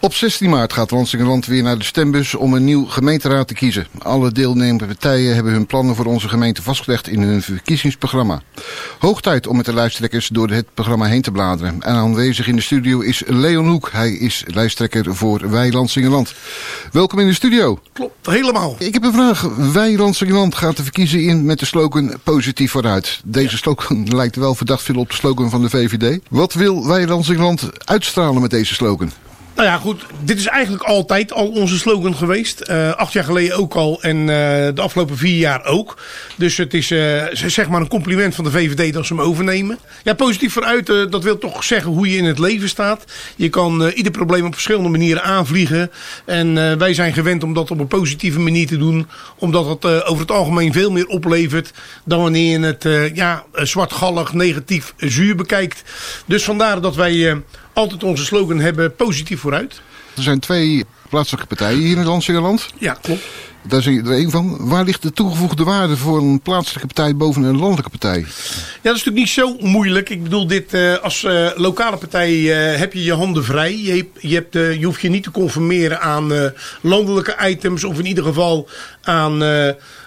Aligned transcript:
Op 0.00 0.14
16 0.14 0.50
maart 0.50 0.72
gaat 0.72 0.90
Lansingerland 0.90 1.46
weer 1.46 1.62
naar 1.62 1.78
de 1.78 1.84
stembus 1.84 2.34
om 2.34 2.54
een 2.54 2.64
nieuw 2.64 2.84
gemeenteraad 2.84 3.48
te 3.48 3.54
kiezen. 3.54 3.86
Alle 3.98 4.32
deelnemende 4.32 4.86
partijen 4.86 5.34
hebben 5.34 5.52
hun 5.52 5.66
plannen 5.66 5.94
voor 5.94 6.04
onze 6.04 6.28
gemeente 6.28 6.62
vastgelegd 6.62 7.08
in 7.08 7.22
hun 7.22 7.42
verkiezingsprogramma. 7.42 8.42
Hoog 8.98 9.20
tijd 9.20 9.46
om 9.46 9.56
met 9.56 9.64
de 9.64 9.74
lijsttrekkers 9.74 10.28
door 10.28 10.50
het 10.50 10.66
programma 10.74 11.06
heen 11.06 11.22
te 11.22 11.30
bladeren. 11.30 11.82
En 11.82 11.94
aanwezig 11.94 12.46
in 12.46 12.56
de 12.56 12.62
studio 12.62 13.00
is 13.00 13.22
Leon 13.26 13.68
Hoek. 13.68 13.88
Hij 13.92 14.12
is 14.12 14.44
lijsttrekker 14.46 15.16
voor 15.16 15.50
Wij. 15.50 15.70
Welkom 16.92 17.18
in 17.18 17.26
de 17.26 17.34
studio. 17.34 17.78
Klopt, 17.92 18.26
helemaal. 18.26 18.76
Ik 18.78 18.94
heb 18.94 19.04
een 19.04 19.12
vraag. 19.12 19.42
Wij 19.72 19.96
gaat 20.50 20.76
de 20.76 20.82
verkiezing 20.82 21.22
in 21.22 21.44
met 21.44 21.58
de 21.58 21.66
slogan 21.66 22.14
positief 22.22 22.70
vooruit. 22.70 23.20
Deze 23.24 23.56
slogan 23.56 24.06
lijkt 24.16 24.36
wel 24.36 24.54
verdacht 24.54 24.82
veel 24.82 24.98
op 24.98 25.08
de 25.08 25.14
slogan 25.14 25.50
van 25.50 25.62
de 25.62 25.70
VVD. 25.70 26.20
Wat 26.30 26.52
wil 26.52 26.86
Wij 26.86 27.08
uitstralen 27.84 28.40
met 28.40 28.50
deze 28.50 28.74
slogan? 28.74 29.12
Nou 29.58 29.70
ja, 29.70 29.76
goed. 29.76 30.06
Dit 30.20 30.38
is 30.38 30.46
eigenlijk 30.46 30.82
altijd 30.82 31.32
al 31.32 31.48
onze 31.48 31.78
slogan 31.78 32.14
geweest. 32.14 32.62
Uh, 32.70 32.92
acht 32.92 33.12
jaar 33.12 33.24
geleden 33.24 33.56
ook 33.56 33.74
al 33.74 34.02
en 34.02 34.16
uh, 34.16 34.26
de 34.26 34.80
afgelopen 34.80 35.16
vier 35.16 35.38
jaar 35.38 35.64
ook. 35.64 35.98
Dus 36.36 36.56
het 36.56 36.74
is 36.74 36.90
uh, 36.90 37.22
zeg 37.32 37.68
maar 37.68 37.80
een 37.80 37.88
compliment 37.88 38.34
van 38.34 38.44
de 38.44 38.50
VVD 38.50 38.92
dat 38.92 39.06
ze 39.06 39.14
hem 39.14 39.22
overnemen. 39.22 39.78
Ja, 40.04 40.14
positief 40.14 40.52
vooruit, 40.52 40.86
dat 40.86 41.22
wil 41.22 41.38
toch 41.38 41.64
zeggen 41.64 41.90
hoe 41.90 42.10
je 42.10 42.16
in 42.16 42.24
het 42.24 42.38
leven 42.38 42.68
staat. 42.68 43.04
Je 43.36 43.48
kan 43.48 43.88
ieder 43.88 44.12
probleem 44.12 44.46
op 44.46 44.52
verschillende 44.52 44.88
manieren 44.88 45.22
aanvliegen. 45.22 45.90
En 46.24 46.78
wij 46.78 46.94
zijn 46.94 47.12
gewend 47.12 47.42
om 47.42 47.54
dat 47.54 47.70
op 47.70 47.78
een 47.78 47.86
positieve 47.86 48.40
manier 48.40 48.66
te 48.66 48.76
doen. 48.76 49.06
Omdat 49.38 49.68
het 49.68 50.04
over 50.04 50.20
het 50.20 50.30
algemeen 50.30 50.72
veel 50.72 50.90
meer 50.90 51.06
oplevert 51.06 51.72
dan 52.04 52.22
wanneer 52.22 52.60
je 52.60 52.66
het 52.66 53.14
ja, 53.14 53.44
zwartgallig, 53.52 54.32
negatief, 54.32 54.94
zuur 54.96 55.36
bekijkt. 55.36 55.82
Dus 56.26 56.44
vandaar 56.44 56.80
dat 56.80 56.94
wij 56.94 57.42
altijd 57.78 58.04
onze 58.04 58.24
slogan 58.24 58.58
hebben 58.58 58.94
positief 58.94 59.40
vooruit. 59.40 59.80
Er 60.16 60.22
zijn 60.22 60.40
twee 60.40 60.84
plaatselijke 61.08 61.46
partijen 61.46 61.78
hier 61.78 61.96
in 61.96 62.04
Landsingerland. 62.04 62.68
Ja, 62.78 62.98
klopt. 63.02 63.24
Daar 63.62 63.82
zeg 63.82 63.94
je 63.94 64.02
er 64.02 64.12
één 64.12 64.30
van. 64.30 64.56
Waar 64.60 64.84
ligt 64.84 65.02
de 65.02 65.12
toegevoegde 65.12 65.64
waarde 65.64 65.96
voor 65.96 66.18
een 66.18 66.40
plaatselijke 66.40 66.86
partij 66.94 67.16
boven 67.16 67.42
een 67.42 67.58
landelijke 67.58 67.90
partij? 67.90 68.18
Ja, 68.18 68.24
dat 68.82 68.96
is 68.96 69.04
natuurlijk 69.04 69.16
niet 69.16 69.28
zo 69.28 69.56
moeilijk. 69.60 70.08
Ik 70.10 70.22
bedoel, 70.22 70.46
dit, 70.46 70.74
uh, 70.74 70.96
als 70.96 71.22
uh, 71.22 71.50
lokale 71.54 71.96
partij 71.96 72.32
uh, 72.32 72.78
heb 72.78 72.92
je 72.92 73.04
je 73.04 73.12
handen 73.12 73.44
vrij. 73.44 73.76
Je, 73.76 74.34
hebt, 74.34 74.52
je 74.52 74.84
hoeft 74.84 75.00
je 75.00 75.08
niet 75.08 75.22
te 75.22 75.30
conformeren 75.30 76.00
aan 76.00 76.52
landelijke 76.80 77.36
items. 77.48 77.84
Of 77.84 77.98
in 77.98 78.06
ieder 78.06 78.24
geval 78.24 78.68
aan 79.08 79.42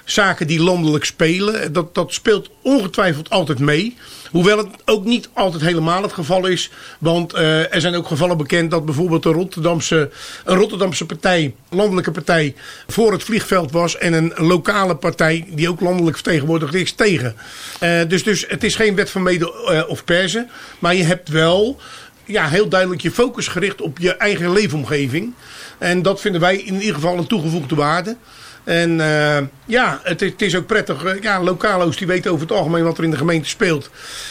zaken 0.05 0.47
die 0.47 0.61
landelijk 0.61 1.05
spelen. 1.05 1.73
Dat, 1.73 1.95
dat 1.95 2.13
speelt 2.13 2.49
ongetwijfeld 2.61 3.29
altijd 3.29 3.59
mee. 3.59 3.97
Hoewel 4.31 4.57
het 4.57 4.67
ook 4.85 5.05
niet 5.05 5.29
altijd 5.33 5.61
helemaal 5.61 6.01
het 6.01 6.13
geval 6.13 6.45
is. 6.45 6.71
Want 6.99 7.35
uh, 7.35 7.73
er 7.73 7.81
zijn 7.81 7.95
ook 7.95 8.07
gevallen 8.07 8.37
bekend 8.37 8.71
dat 8.71 8.85
bijvoorbeeld 8.85 9.25
een 9.25 9.31
Rotterdamse, 9.31 10.09
een 10.45 10.57
Rotterdamse 10.57 11.05
partij, 11.05 11.55
landelijke 11.69 12.11
partij, 12.11 12.55
voor 12.87 13.11
het 13.11 13.23
vliegveld 13.23 13.71
was. 13.71 13.97
En 13.97 14.13
een 14.13 14.33
lokale 14.35 14.95
partij, 14.95 15.45
die 15.49 15.69
ook 15.69 15.81
landelijk 15.81 16.15
vertegenwoordigd 16.15 16.73
is, 16.73 16.91
tegen. 16.91 17.35
Uh, 17.83 18.01
dus, 18.07 18.23
dus 18.23 18.45
het 18.47 18.63
is 18.63 18.75
geen 18.75 18.95
wet 18.95 19.09
van 19.09 19.23
mede 19.23 19.85
of 19.87 20.03
persen. 20.03 20.49
Maar 20.79 20.95
je 20.95 21.03
hebt 21.03 21.29
wel 21.29 21.79
ja, 22.25 22.47
heel 22.47 22.67
duidelijk 22.67 23.01
je 23.01 23.11
focus 23.11 23.47
gericht 23.47 23.81
op 23.81 23.97
je 23.99 24.15
eigen 24.15 24.51
leefomgeving. 24.51 25.33
En 25.77 26.01
dat 26.01 26.21
vinden 26.21 26.41
wij 26.41 26.57
in 26.57 26.79
ieder 26.79 26.95
geval 26.95 27.17
een 27.17 27.27
toegevoegde 27.27 27.75
waarde. 27.75 28.15
En 28.63 28.91
uh, 28.99 29.37
ja, 29.65 29.99
het, 30.03 30.19
het, 30.19 30.41
is 30.41 30.55
ook 30.55 30.65
prettig. 30.65 31.05
Uh, 31.05 31.21
ja, 31.21 31.43
lokalo's 31.43 31.97
die 31.97 32.07
weten 32.07 32.31
over 32.31 32.47
het 32.47 32.57
algemeen 32.57 32.83
wat 32.83 32.97
er 32.97 33.03
in 33.03 33.11
de 33.11 33.17
gemeente 33.17 33.49
speelt. 33.49 33.89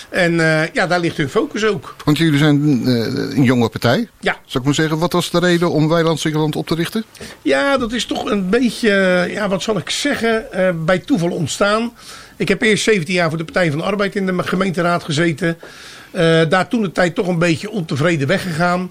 En 0.08 0.32
uh, 0.32 0.72
ja, 0.72 0.86
daar 0.86 1.00
ligt 1.00 1.16
hun 1.16 1.28
focus 1.28 1.64
ook. 1.64 1.96
Want 2.04 2.18
jullie 2.18 2.38
zijn 2.38 2.86
een 3.36 3.42
jonge 3.42 3.68
partij. 3.68 4.08
Ja. 4.20 4.32
Zou 4.32 4.58
ik 4.58 4.64
maar 4.64 4.74
zeggen, 4.74 4.98
wat 4.98 5.12
was 5.12 5.30
de 5.30 5.38
reden 5.38 5.70
om 5.70 5.88
Weiland 5.88 6.56
op 6.56 6.66
te 6.66 6.74
richten? 6.74 7.04
Ja, 7.42 7.76
dat 7.76 7.92
is 7.92 8.04
toch 8.04 8.24
een 8.24 8.50
beetje, 8.50 8.90
ja, 9.30 9.48
wat 9.48 9.62
zal 9.62 9.78
ik 9.78 9.90
zeggen, 9.90 10.46
bij 10.84 10.98
toeval 10.98 11.30
ontstaan. 11.30 11.92
Ik 12.36 12.48
heb 12.48 12.62
eerst 12.62 12.84
17 12.84 13.14
jaar 13.14 13.28
voor 13.28 13.38
de 13.38 13.44
Partij 13.44 13.70
van 13.70 13.78
de 13.78 13.84
Arbeid 13.84 14.16
in 14.16 14.26
de 14.26 14.42
gemeenteraad 14.42 15.04
gezeten. 15.04 15.58
daar 16.48 16.68
toen 16.68 16.82
de 16.82 16.92
tijd 16.92 17.14
toch 17.14 17.26
een 17.26 17.38
beetje 17.38 17.70
ontevreden 17.70 18.26
weggegaan. 18.28 18.90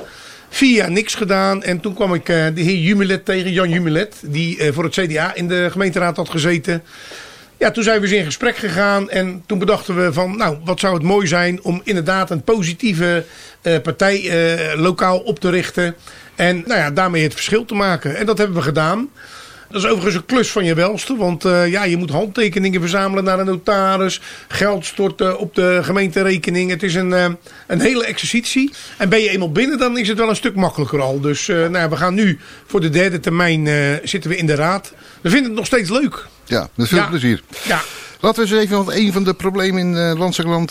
Vier 0.50 0.76
jaar 0.76 0.92
niks 0.92 1.16
gedaan. 1.16 1.64
En 1.64 1.80
toen 1.80 1.94
kwam 1.94 2.14
ik 2.14 2.30
uh, 2.30 2.46
de 2.54 2.62
heer 2.62 2.78
Jumilet 2.78 3.26
tegen, 3.26 3.52
Jan 3.52 3.70
Jumilet. 3.70 4.16
Die 4.22 4.58
uh, 4.58 4.74
voor 4.74 4.84
het 4.84 4.94
CDA 4.94 5.36
in 5.36 5.48
de 5.48 5.68
gemeenteraad 5.72 6.16
had 6.16 6.30
gezeten. 6.30 6.84
Ja, 7.58 7.72
toen 7.72 7.84
zijn 7.84 8.02
we 8.02 8.08
eens 8.08 8.16
in 8.16 8.26
gesprek 8.26 8.58
gegaan. 8.58 9.10
En 9.10 9.44
toen 9.46 9.60
bedachten 9.60 10.04
we 10.04 10.14
van, 10.14 10.38
nou, 10.38 10.58
wat 10.66 10.80
zou 10.80 10.94
het 10.94 11.04
mooi 11.04 11.28
zijn 11.28 11.64
om 11.64 11.82
inderdaad 11.84 12.32
een 12.32 12.44
positieve 12.44 13.26
uh, 13.64 13.78
partij 13.78 14.32
lokaal 14.76 15.20
op 15.20 15.40
te 15.40 15.50
richten. 15.50 15.96
En 16.36 16.64
nou 16.66 16.80
ja, 16.80 16.92
daarmee 16.92 17.24
het 17.24 17.34
verschil 17.34 17.66
te 17.66 17.76
maken. 17.76 18.16
En 18.16 18.26
dat 18.26 18.38
hebben 18.38 18.58
we 18.58 18.64
gedaan. 18.64 19.10
Dat 19.70 19.84
is 19.84 19.88
overigens 19.88 20.16
een 20.16 20.26
klus 20.26 20.52
van 20.52 20.66
je 20.66 20.74
welste. 20.74 21.16
Want 21.16 21.46
uh, 21.46 21.68
ja, 21.68 21.84
je 21.84 21.98
moet 21.98 22.10
handtekeningen 22.10 22.82
verzamelen 22.82 23.24
naar 23.24 23.40
een 23.40 23.46
notaris. 23.46 24.22
Geld 24.48 24.86
storten 24.86 25.40
op 25.40 25.56
de 25.56 25.80
gemeenterekening. 25.84 26.70
Het 26.70 26.84
is 26.84 26.96
een, 26.96 27.10
uh, 27.10 27.26
een 27.68 27.80
hele 27.80 28.06
exercitie. 28.06 28.72
En 28.98 29.10
ben 29.10 29.22
je 29.22 29.30
eenmaal 29.30 29.52
binnen, 29.52 29.78
dan 29.78 29.98
is 29.98 30.08
het 30.08 30.18
wel 30.18 30.30
een 30.30 30.36
stuk 30.36 30.56
makkelijker 30.56 31.02
al. 31.02 31.20
Dus 31.20 31.48
uh, 31.48 31.68
nou, 31.68 31.90
we 31.90 31.96
gaan 31.96 32.14
nu 32.14 32.40
voor 32.66 32.82
de 32.82 32.90
derde 32.90 33.20
termijn 33.20 33.68
zitten 34.04 34.30
we 34.30 34.38
in 34.38 34.46
de 34.46 34.56
raad. 34.56 34.94
We 35.22 35.30
vinden 35.30 35.48
het 35.48 35.58
nog 35.58 35.66
steeds 35.66 35.90
leuk. 35.90 36.28
Ja, 36.46 36.70
met 36.76 36.88
veel 36.88 36.98
ja. 36.98 37.08
plezier. 37.08 37.42
Ja. 37.64 37.82
Laten 38.20 38.44
we 38.48 38.56
eens 38.56 38.72
even 38.72 38.98
een 38.98 39.14
van 39.14 39.24
de 39.24 39.34
problemen 39.34 39.82
in 39.82 40.18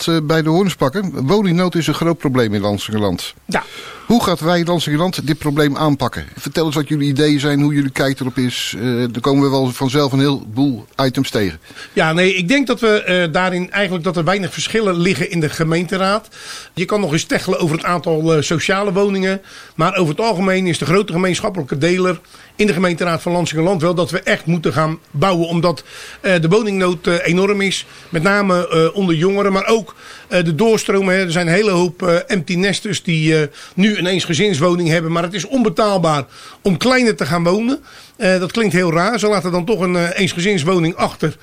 uh, 0.09 0.19
bij 0.23 0.41
de 0.41 0.49
horens 0.49 0.75
pakken. 0.75 1.11
Woningnood 1.27 1.75
is 1.75 1.87
een 1.87 1.93
groot 1.93 2.17
probleem 2.17 2.53
in 2.53 2.61
Landsingerland. 2.61 3.33
Ja. 3.45 3.63
Hoe 4.09 4.23
gaat 4.23 4.39
wij 4.39 4.65
Landsingerland 4.65 5.27
dit 5.27 5.37
probleem 5.37 5.77
aanpakken? 5.77 6.25
Vertel 6.37 6.65
eens 6.65 6.75
wat 6.75 6.87
jullie 6.87 7.09
ideeën 7.09 7.39
zijn, 7.39 7.61
hoe 7.61 7.73
jullie 7.73 7.91
kijken 7.91 8.25
erop 8.25 8.37
is. 8.37 8.73
Uh, 8.77 9.15
er 9.15 9.21
komen 9.21 9.43
we 9.43 9.49
wel 9.49 9.71
vanzelf 9.71 10.11
een 10.11 10.19
heleboel 10.19 10.85
items 11.03 11.29
tegen. 11.29 11.59
Ja, 11.93 12.13
nee, 12.13 12.33
ik 12.33 12.47
denk 12.47 12.67
dat 12.67 12.79
we 12.79 13.25
uh, 13.27 13.33
daarin 13.33 13.71
eigenlijk 13.71 14.03
dat 14.03 14.17
er 14.17 14.23
weinig 14.23 14.53
verschillen 14.53 14.95
liggen 14.97 15.31
in 15.31 15.39
de 15.39 15.49
gemeenteraad. 15.49 16.27
Je 16.73 16.85
kan 16.85 16.99
nog 16.99 17.11
eens 17.11 17.23
teggelen 17.23 17.59
over 17.59 17.75
het 17.75 17.85
aantal 17.85 18.35
uh, 18.35 18.41
sociale 18.41 18.93
woningen. 18.93 19.41
Maar 19.75 19.95
over 19.95 20.15
het 20.15 20.25
algemeen 20.25 20.67
is 20.67 20.77
de 20.77 20.85
grote 20.85 21.13
gemeenschappelijke 21.13 21.77
deler 21.77 22.19
in 22.59 22.67
de 22.67 22.73
gemeenteraad 22.73 23.21
van 23.21 23.31
Landsingerland 23.31 23.81
wel 23.81 23.93
dat 23.93 24.11
we 24.11 24.19
echt 24.19 24.45
moeten 24.45 24.73
gaan 24.73 24.99
bouwen. 25.11 25.47
Omdat 25.47 25.83
de 26.21 26.47
woningnood 26.49 27.07
enorm 27.07 27.61
is. 27.61 27.85
Met 28.09 28.23
name 28.23 28.91
onder 28.93 29.15
jongeren, 29.15 29.51
maar 29.51 29.67
ook 29.67 29.95
de 30.27 30.55
doorstromen. 30.55 31.15
Er 31.15 31.31
zijn 31.31 31.47
een 31.47 31.53
hele 31.53 31.71
hoop 31.71 32.01
empty 32.27 32.55
nesters 32.55 33.03
die 33.03 33.49
nu 33.73 33.97
een 33.97 34.05
eensgezinswoning 34.05 34.89
hebben. 34.89 35.11
Maar 35.11 35.23
het 35.23 35.33
is 35.33 35.45
onbetaalbaar 35.45 36.25
om 36.61 36.77
kleiner 36.77 37.15
te 37.15 37.25
gaan 37.25 37.43
wonen. 37.43 37.83
Dat 38.17 38.51
klinkt 38.51 38.73
heel 38.73 38.93
raar. 38.93 39.19
Ze 39.19 39.27
laten 39.27 39.51
dan 39.51 39.65
toch 39.65 39.79
een 39.79 40.11
eensgezinswoning 40.11 40.95
achter. 40.95 41.35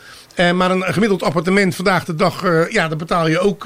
Maar 0.55 0.71
een 0.71 0.84
gemiddeld 0.84 1.22
appartement 1.22 1.75
vandaag 1.75 2.05
de 2.05 2.15
dag, 2.15 2.43
ja, 2.71 2.88
daar 2.88 2.97
betaal 2.97 3.28
je 3.28 3.38
ook 3.38 3.65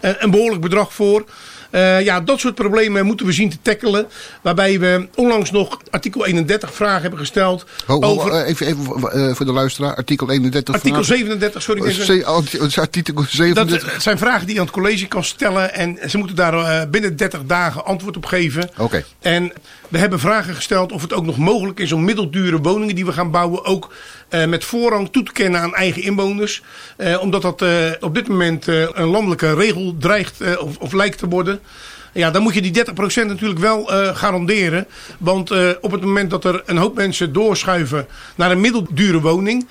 een 0.00 0.30
behoorlijk 0.30 0.60
bedrag 0.60 0.94
voor. 0.94 1.24
Uh, 1.70 2.04
ja, 2.04 2.20
dat 2.20 2.40
soort 2.40 2.54
problemen 2.54 3.06
moeten 3.06 3.26
we 3.26 3.32
zien 3.32 3.50
te 3.50 3.56
tackelen. 3.62 4.06
Waarbij 4.42 4.80
we 4.80 5.08
onlangs 5.14 5.50
nog 5.50 5.80
artikel 5.90 6.26
31 6.26 6.74
vragen 6.74 7.00
hebben 7.00 7.18
gesteld. 7.18 7.64
Ho, 7.86 8.00
ho, 8.00 8.10
over... 8.10 8.44
even, 8.44 8.66
even 8.66 8.84
uh, 9.14 9.34
voor 9.34 9.46
de 9.46 9.52
luisteraar. 9.52 9.94
Artikel 9.94 10.30
31 10.30 10.74
Artikel 10.74 11.04
vragen. 11.04 11.16
37, 11.18 11.62
sorry. 11.62 11.80
Uh, 11.80 12.26
artikel 12.76 13.24
37. 13.28 13.92
Dat 13.92 14.02
zijn 14.02 14.18
vragen 14.18 14.46
die 14.46 14.54
je 14.54 14.60
aan 14.60 14.66
het 14.66 14.74
college 14.74 15.06
kan 15.06 15.24
stellen. 15.24 15.74
En 15.74 15.98
ze 16.10 16.18
moeten 16.18 16.36
daar 16.36 16.54
uh, 16.54 16.90
binnen 16.90 17.16
30 17.16 17.40
dagen 17.46 17.84
antwoord 17.84 18.16
op 18.16 18.26
geven. 18.26 18.68
Oké. 18.70 18.82
Okay. 18.82 19.04
En 19.20 19.52
we 19.88 19.98
hebben 19.98 20.20
vragen 20.20 20.54
gesteld 20.54 20.92
of 20.92 21.02
het 21.02 21.12
ook 21.12 21.24
nog 21.24 21.36
mogelijk 21.36 21.80
is 21.80 21.92
om 21.92 22.04
middeldure 22.04 22.58
woningen 22.60 22.94
die 22.94 23.06
we 23.06 23.12
gaan 23.12 23.30
bouwen 23.30 23.64
ook 23.64 23.92
met 24.30 24.64
voorrang 24.64 25.08
toe 25.12 25.22
te 25.22 25.32
kennen 25.32 25.60
aan 25.60 25.74
eigen 25.74 26.02
inwoners. 26.02 26.62
Uh, 26.98 27.20
omdat 27.20 27.42
dat 27.42 27.62
uh, 27.62 27.70
op 28.00 28.14
dit 28.14 28.28
moment 28.28 28.66
een 28.66 29.06
landelijke 29.06 29.54
regel 29.54 29.96
dreigt 29.98 30.58
of, 30.58 30.76
of 30.76 30.92
lijkt 30.92 31.18
te 31.18 31.28
worden. 31.28 31.60
Ja, 32.12 32.30
dan 32.30 32.42
moet 32.42 32.54
je 32.54 32.62
die 32.62 32.84
30% 32.84 32.90
natuurlijk 33.26 33.60
wel 33.60 33.84
garanderen. 34.14 34.86
Want 35.18 35.50
op 35.80 35.90
het 35.90 36.00
moment 36.00 36.30
dat 36.30 36.44
er 36.44 36.62
een 36.66 36.76
hoop 36.76 36.94
mensen 36.94 37.32
doorschuiven 37.32 38.06
naar 38.34 38.50
een 38.50 38.60
middeldure 38.60 39.20
woning. 39.20 39.68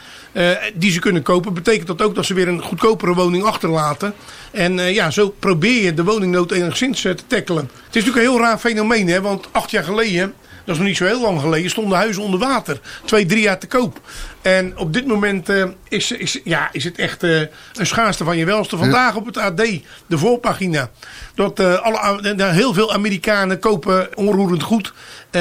Die 0.74 0.92
ze 0.92 1.00
kunnen 1.00 1.22
kopen, 1.22 1.54
betekent 1.54 1.88
dat 1.88 2.02
ook 2.02 2.16
dat 2.16 2.26
ze 2.26 2.34
weer 2.34 2.48
een 2.48 2.62
goedkopere 2.62 3.14
woning 3.14 3.44
achterlaten. 3.44 4.14
En 4.52 4.78
ja, 4.94 5.12
zo 5.12 5.30
probeer 5.40 5.84
je 5.84 5.94
de 5.94 6.04
woningnood 6.04 6.52
enigszins 6.52 7.02
te 7.02 7.16
tackelen. 7.28 7.64
Het 7.86 7.96
is 7.96 8.04
natuurlijk 8.04 8.26
een 8.26 8.32
heel 8.32 8.42
raar 8.42 8.58
fenomeen, 8.58 9.08
hè, 9.08 9.22
want 9.22 9.48
acht 9.52 9.72
jaar 9.72 9.84
geleden 9.84 10.34
dat 10.66 10.76
is 10.76 10.78
nog 10.78 10.88
niet 10.88 10.98
zo 10.98 11.06
heel 11.06 11.22
lang 11.22 11.40
geleden, 11.40 11.70
stonden 11.70 11.98
huizen 11.98 12.24
onder 12.24 12.40
water. 12.40 12.80
Twee, 13.06 13.26
drie 13.26 13.42
jaar 13.42 13.60
te 13.60 13.68
koop. 13.68 14.02
En 14.42 14.78
op 14.78 14.94
dit 14.94 15.08
moment 15.08 15.50
uh, 15.50 15.66
is, 15.90 16.12
is, 16.12 16.40
ja, 16.44 16.70
is 16.72 16.84
het 16.84 16.98
echt 16.98 17.24
uh, 17.24 17.40
een 17.74 17.86
schaarste 17.86 18.24
van 18.24 18.38
je 18.38 18.46
welste. 18.46 18.78
Vandaag 18.78 19.16
op 19.16 19.26
het 19.26 19.38
AD, 19.38 19.68
de 20.08 20.18
voorpagina. 20.18 20.90
Dat 21.36 21.60
uh, 21.60 21.82
alle, 21.82 22.52
heel 22.52 22.74
veel 22.74 22.94
Amerikanen 22.94 23.60
kopen 23.60 24.18
onroerend 24.18 24.64
goed 24.64 24.94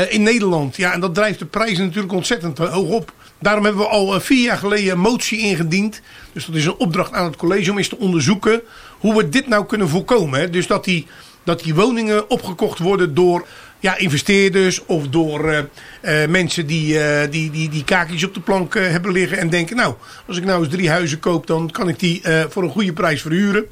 in 0.08 0.22
Nederland. 0.22 0.76
Ja, 0.76 0.92
en 0.92 1.00
dat 1.00 1.14
drijft 1.14 1.38
de 1.38 1.44
prijzen 1.44 1.84
natuurlijk 1.84 2.12
ontzettend 2.12 2.58
hoog 2.58 2.88
op. 2.88 3.12
Daarom 3.38 3.64
hebben 3.64 3.82
we 3.82 3.88
al 3.88 4.20
vier 4.20 4.44
jaar 4.44 4.56
geleden 4.56 4.92
een 4.92 5.00
motie 5.00 5.38
ingediend. 5.38 6.00
Dus 6.32 6.46
dat 6.46 6.54
is 6.54 6.64
een 6.64 6.76
opdracht 6.76 7.12
aan 7.12 7.24
het 7.24 7.36
college 7.36 7.70
om 7.70 7.78
eens 7.78 7.88
te 7.88 7.98
onderzoeken 7.98 8.60
hoe 8.98 9.16
we 9.16 9.28
dit 9.28 9.48
nou 9.48 9.66
kunnen 9.66 9.88
voorkomen. 9.88 10.40
Hè? 10.40 10.50
Dus 10.50 10.66
dat 10.66 10.84
die, 10.84 11.06
dat 11.42 11.62
die 11.62 11.74
woningen 11.74 12.30
opgekocht 12.30 12.78
worden 12.78 13.14
door 13.14 13.46
ja, 13.84 13.96
investeerders 13.96 14.84
of 14.86 15.08
door 15.08 15.68
mensen 16.28 16.66
die, 16.66 16.98
die, 17.30 17.50
die, 17.50 17.68
die 17.68 17.84
kaakjes 17.84 18.24
op 18.24 18.34
de 18.34 18.40
plank 18.40 18.74
hebben 18.74 19.12
liggen. 19.12 19.38
En 19.38 19.50
denken, 19.50 19.76
nou, 19.76 19.94
als 20.26 20.36
ik 20.36 20.44
nou 20.44 20.64
eens 20.64 20.74
drie 20.74 20.90
huizen 20.90 21.18
koop, 21.18 21.46
dan 21.46 21.70
kan 21.70 21.88
ik 21.88 21.98
die 21.98 22.22
voor 22.48 22.62
een 22.62 22.70
goede 22.70 22.92
prijs 22.92 23.22
verhuren. 23.22 23.64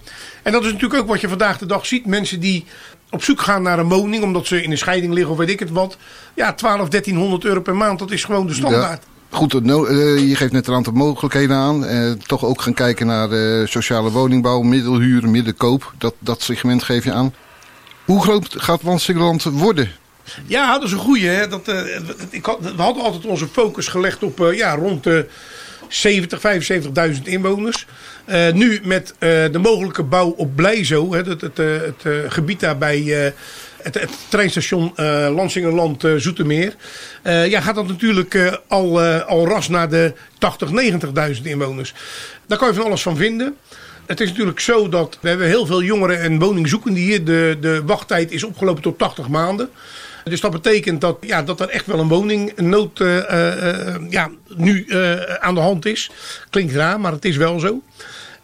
En 0.43 0.53
dat 0.53 0.65
is 0.65 0.73
natuurlijk 0.73 1.01
ook 1.01 1.09
wat 1.09 1.21
je 1.21 1.29
vandaag 1.29 1.59
de 1.59 1.67
dag 1.67 1.87
ziet. 1.87 2.07
Mensen 2.07 2.41
die 2.41 2.65
op 3.13 3.25
zoek 3.25 3.41
gaan 3.41 3.63
naar 3.63 3.79
een 3.79 3.89
woning, 3.89 4.23
omdat 4.23 4.47
ze 4.47 4.63
in 4.63 4.71
een 4.71 4.79
scheiding 4.79 5.13
liggen 5.13 5.33
of 5.33 5.39
weet 5.39 5.51
ik 5.51 5.59
het 5.59 5.71
wat. 5.71 5.97
Ja, 6.35 6.53
12, 6.53 6.89
1300 6.89 7.45
euro 7.45 7.61
per 7.61 7.77
maand, 7.77 7.99
dat 7.99 8.11
is 8.11 8.25
gewoon 8.25 8.47
de 8.47 8.55
standaard. 8.55 9.05
Goed, 9.31 9.55
eh, 9.55 9.61
je 10.29 10.35
geeft 10.35 10.53
net 10.53 10.67
een 10.67 10.75
aantal 10.75 10.93
mogelijkheden 10.93 11.57
aan. 11.57 11.85
Eh, 11.85 12.11
toch 12.11 12.45
ook 12.45 12.63
gaan 12.63 12.75
kijken 12.75 13.07
naar 13.07 13.31
uh, 13.31 13.67
sociale 13.67 14.11
woningbouw, 14.11 14.61
middelhuur, 14.61 15.29
middenkoop. 15.29 15.93
Dat, 15.99 16.15
dat 16.19 16.43
segment 16.43 16.83
geef 16.83 17.05
je 17.05 17.13
aan. 17.13 17.35
Hoe 18.05 18.23
groot 18.23 18.55
gaat 18.59 18.83
Wansingeland 18.83 19.43
worden? 19.43 19.91
Ja, 20.47 20.73
dat 20.73 20.83
is 20.83 20.93
een 20.93 20.99
goeie. 20.99 21.29
Hè? 21.29 21.49
Dat, 21.49 21.69
uh, 21.69 21.81
ik 22.31 22.47
we 22.47 22.83
hadden 22.83 23.03
altijd 23.03 23.27
onze 23.27 23.49
focus 23.49 23.89
gelegd 23.89 24.23
op 24.23 24.51
ja, 24.55 24.75
rond 24.75 25.05
de 25.05 25.27
70, 25.89 26.41
75.000 27.15 27.23
inwoners. 27.23 27.87
Uh, 28.27 28.53
nu 28.53 28.81
met 28.85 29.15
de 29.19 29.59
mogelijke 29.63 30.03
bouw 30.03 30.29
op 30.29 30.57
Blijzo, 30.57 31.13
hè, 31.15 31.23
het, 31.23 31.41
het, 31.41 32.05
gebied 32.29 32.61
daarbij 32.61 33.01
het, 33.83 33.95
het 33.95 34.11
treinstation 34.29 34.93
Lansingerland 35.35 36.05
Zoetermeer. 36.17 36.75
Ja, 37.23 37.61
gaat 37.61 37.75
dat 37.75 37.89
natuurlijk 37.89 38.59
al, 38.69 39.01
al 39.03 39.47
ras 39.47 39.69
naar 39.69 39.89
de 39.89 40.15
80, 40.39 40.71
90.000 41.37 41.43
inwoners. 41.43 41.95
Daar 42.47 42.59
kan 42.59 42.69
je 42.69 42.75
van 42.75 42.85
alles 42.85 43.03
van 43.03 43.17
vinden. 43.17 43.57
Het 44.07 44.21
is 44.21 44.29
natuurlijk 44.29 44.61
zo 44.61 44.89
dat 44.89 45.19
we 45.21 45.29
hebben 45.29 45.47
heel 45.47 45.67
veel 45.67 45.83
jongeren 45.83 46.21
en 46.21 46.39
woningzoekenden 46.39 47.03
hier. 47.03 47.25
De, 47.25 47.57
de 47.61 47.83
wachttijd 47.85 48.31
is 48.31 48.45
opgelopen 48.45 48.83
tot 48.83 48.99
80 48.99 49.29
maanden. 49.29 49.71
Dus 50.25 50.41
dat 50.41 50.51
betekent 50.51 51.01
dat, 51.01 51.17
ja, 51.21 51.43
dat 51.43 51.61
er 51.61 51.69
echt 51.69 51.87
wel 51.87 51.99
een 51.99 52.09
woningnood 52.09 53.01
uh, 53.01 53.17
uh, 53.17 53.95
ja, 54.09 54.31
nu 54.57 54.87
aan 55.41 55.55
de 55.55 55.61
hand 55.61 55.87
is. 55.87 56.11
Klinkt 56.51 56.75
raar, 56.75 57.01
maar 57.01 57.13
het 57.13 57.25
is 57.25 57.37
wel 57.37 57.59
zo. 57.59 57.83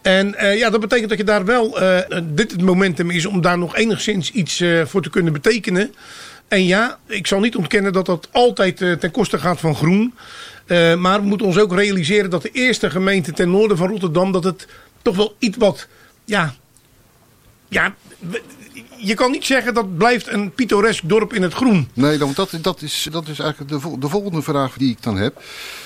En 0.02 0.34
ja, 0.38 0.70
dat 0.70 0.80
betekent 0.80 1.08
dat 1.08 1.18
je 1.18 1.24
daar 1.24 1.44
wel, 1.44 1.78
dit 2.24 2.50
het 2.50 2.62
momentum 2.62 3.10
is 3.10 3.26
om 3.26 3.40
daar 3.40 3.58
nog 3.58 3.76
enigszins 3.76 4.30
iets 4.30 4.62
voor 4.84 5.02
te 5.02 5.10
kunnen 5.10 5.32
betekenen. 5.32 5.94
En 6.48 6.64
ja, 6.64 6.98
ik 7.06 7.26
zal 7.26 7.40
niet 7.40 7.56
ontkennen 7.56 7.92
dat 7.92 8.06
dat 8.06 8.28
altijd 8.32 8.76
ten 8.76 9.10
koste 9.10 9.38
gaat 9.38 9.60
van 9.60 9.74
groen. 9.74 10.14
maar 10.98 11.20
we 11.20 11.26
moeten 11.26 11.46
ons 11.46 11.58
ook 11.58 11.74
realiseren 11.74 12.30
dat 12.30 12.42
de 12.42 12.50
eerste 12.52 12.90
gemeente 12.90 13.32
ten 13.32 13.50
noorden 13.50 13.76
van 13.76 13.88
Rotterdam, 13.88 14.32
dat 14.32 14.44
het 14.44 14.66
toch 15.02 15.16
wel 15.16 15.34
iets 15.38 15.56
wat, 15.56 15.88
ja, 16.24 16.54
ja, 17.68 17.94
je 18.96 19.14
kan 19.14 19.30
niet 19.30 19.44
zeggen 19.44 19.74
dat 19.74 19.96
blijft 19.96 20.28
een 20.32 20.50
pittoresk 20.50 21.08
dorp 21.08 21.32
in 21.32 21.42
het 21.42 21.54
groen. 21.54 21.88
Nee, 21.92 22.18
want 22.18 22.36
dat, 22.36 22.50
dat, 22.60 22.82
is, 22.82 23.08
dat 23.10 23.28
is 23.28 23.38
eigenlijk 23.38 23.70
de, 23.70 23.98
de 23.98 24.08
volgende 24.08 24.42
vraag 24.42 24.76
die 24.76 24.90
ik 24.90 25.02
dan 25.02 25.16
heb. 25.16 25.42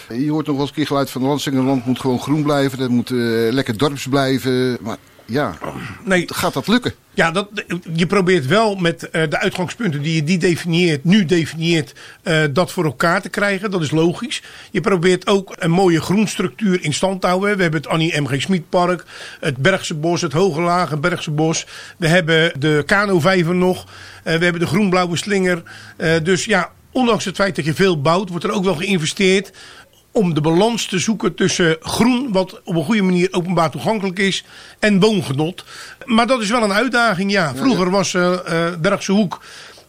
Je 0.09 0.31
hoort 0.31 0.47
nog 0.47 0.55
wel 0.55 0.61
eens 0.61 0.69
een 0.69 0.77
keer 0.77 0.87
geluid 0.87 1.11
van 1.11 1.23
Landsingerland 1.23 1.87
moet 1.87 2.01
gewoon 2.01 2.21
groen 2.21 2.43
blijven. 2.43 2.79
Dat 2.79 2.91
moet 2.91 3.11
uh, 3.11 3.53
lekker 3.53 3.77
dorps 3.77 4.07
blijven. 4.07 4.79
Maar 4.81 4.97
ja, 5.27 5.59
nee. 6.05 6.25
gaat 6.35 6.53
dat 6.53 6.69
lukken? 6.69 6.95
Ja, 7.15 7.31
dat, 7.31 7.49
je 7.95 8.07
probeert 8.07 8.47
wel 8.47 8.75
met 8.75 9.09
uh, 9.13 9.23
de 9.29 9.39
uitgangspunten 9.39 10.03
die 10.03 10.15
je 10.15 10.25
die 10.25 10.39
definieert, 10.39 11.05
nu 11.05 11.25
definieert, 11.25 11.95
uh, 12.25 12.43
dat 12.51 12.73
voor 12.73 12.85
elkaar 12.85 13.23
te 13.23 13.29
krijgen. 13.29 13.71
Dat 13.71 13.83
is 13.83 13.91
logisch. 13.91 14.43
Je 14.71 14.81
probeert 14.81 15.27
ook 15.27 15.57
een 15.59 15.71
mooie 15.71 16.01
groenstructuur 16.01 16.85
in 16.85 16.93
stand 16.93 17.21
te 17.21 17.27
houden. 17.27 17.57
We 17.57 17.63
hebben 17.63 17.81
het 17.81 17.91
Annie 17.91 18.21
M.G. 18.21 18.41
Smit 18.41 18.69
Park, 18.69 19.05
het 19.41 19.57
Bergse 19.57 19.95
Bos, 19.95 20.21
het 20.21 20.33
Hoge 20.33 20.61
Lage 20.61 20.97
Bergse 20.97 21.31
Bos. 21.31 21.67
We 21.97 22.09
hebben 22.09 22.61
de 22.61 22.83
Kanovijver 22.87 23.55
nog. 23.55 23.85
Uh, 23.85 23.89
we 24.23 24.45
hebben 24.45 24.61
de 24.61 24.67
Groenblauwe 24.67 25.17
Slinger. 25.17 25.63
dus 26.23 26.45
ja, 26.45 26.71
ondanks 26.91 27.25
het 27.25 27.37
feit 27.37 27.57
dat 27.57 27.65
je 27.65 27.75
veel 27.75 28.01
bouwt, 28.01 28.29
wordt 28.29 28.45
er 28.45 28.53
ook 28.53 28.65
wel 28.65 28.77
geïnvesteerd 28.77 29.53
om 30.13 30.35
de 30.35 30.41
balans 30.41 30.87
te 30.87 30.99
zoeken 30.99 31.35
tussen 31.35 31.77
groen, 31.81 32.33
wat 32.33 32.61
op 32.65 32.75
een 32.75 32.85
goede 32.85 33.03
manier 33.03 33.29
openbaar 33.31 33.71
toegankelijk 33.71 34.19
is, 34.19 34.45
en 34.79 35.01
woongenot. 35.01 35.65
Maar 36.05 36.27
dat 36.27 36.41
is 36.41 36.51
wel 36.51 36.63
een 36.63 36.73
uitdaging, 36.73 37.31
ja. 37.31 37.55
Vroeger 37.55 37.91
was 37.91 38.13
uh, 38.13 38.23
uh, 38.23 38.65
Bergse 38.81 39.13
Hoek, 39.13 39.41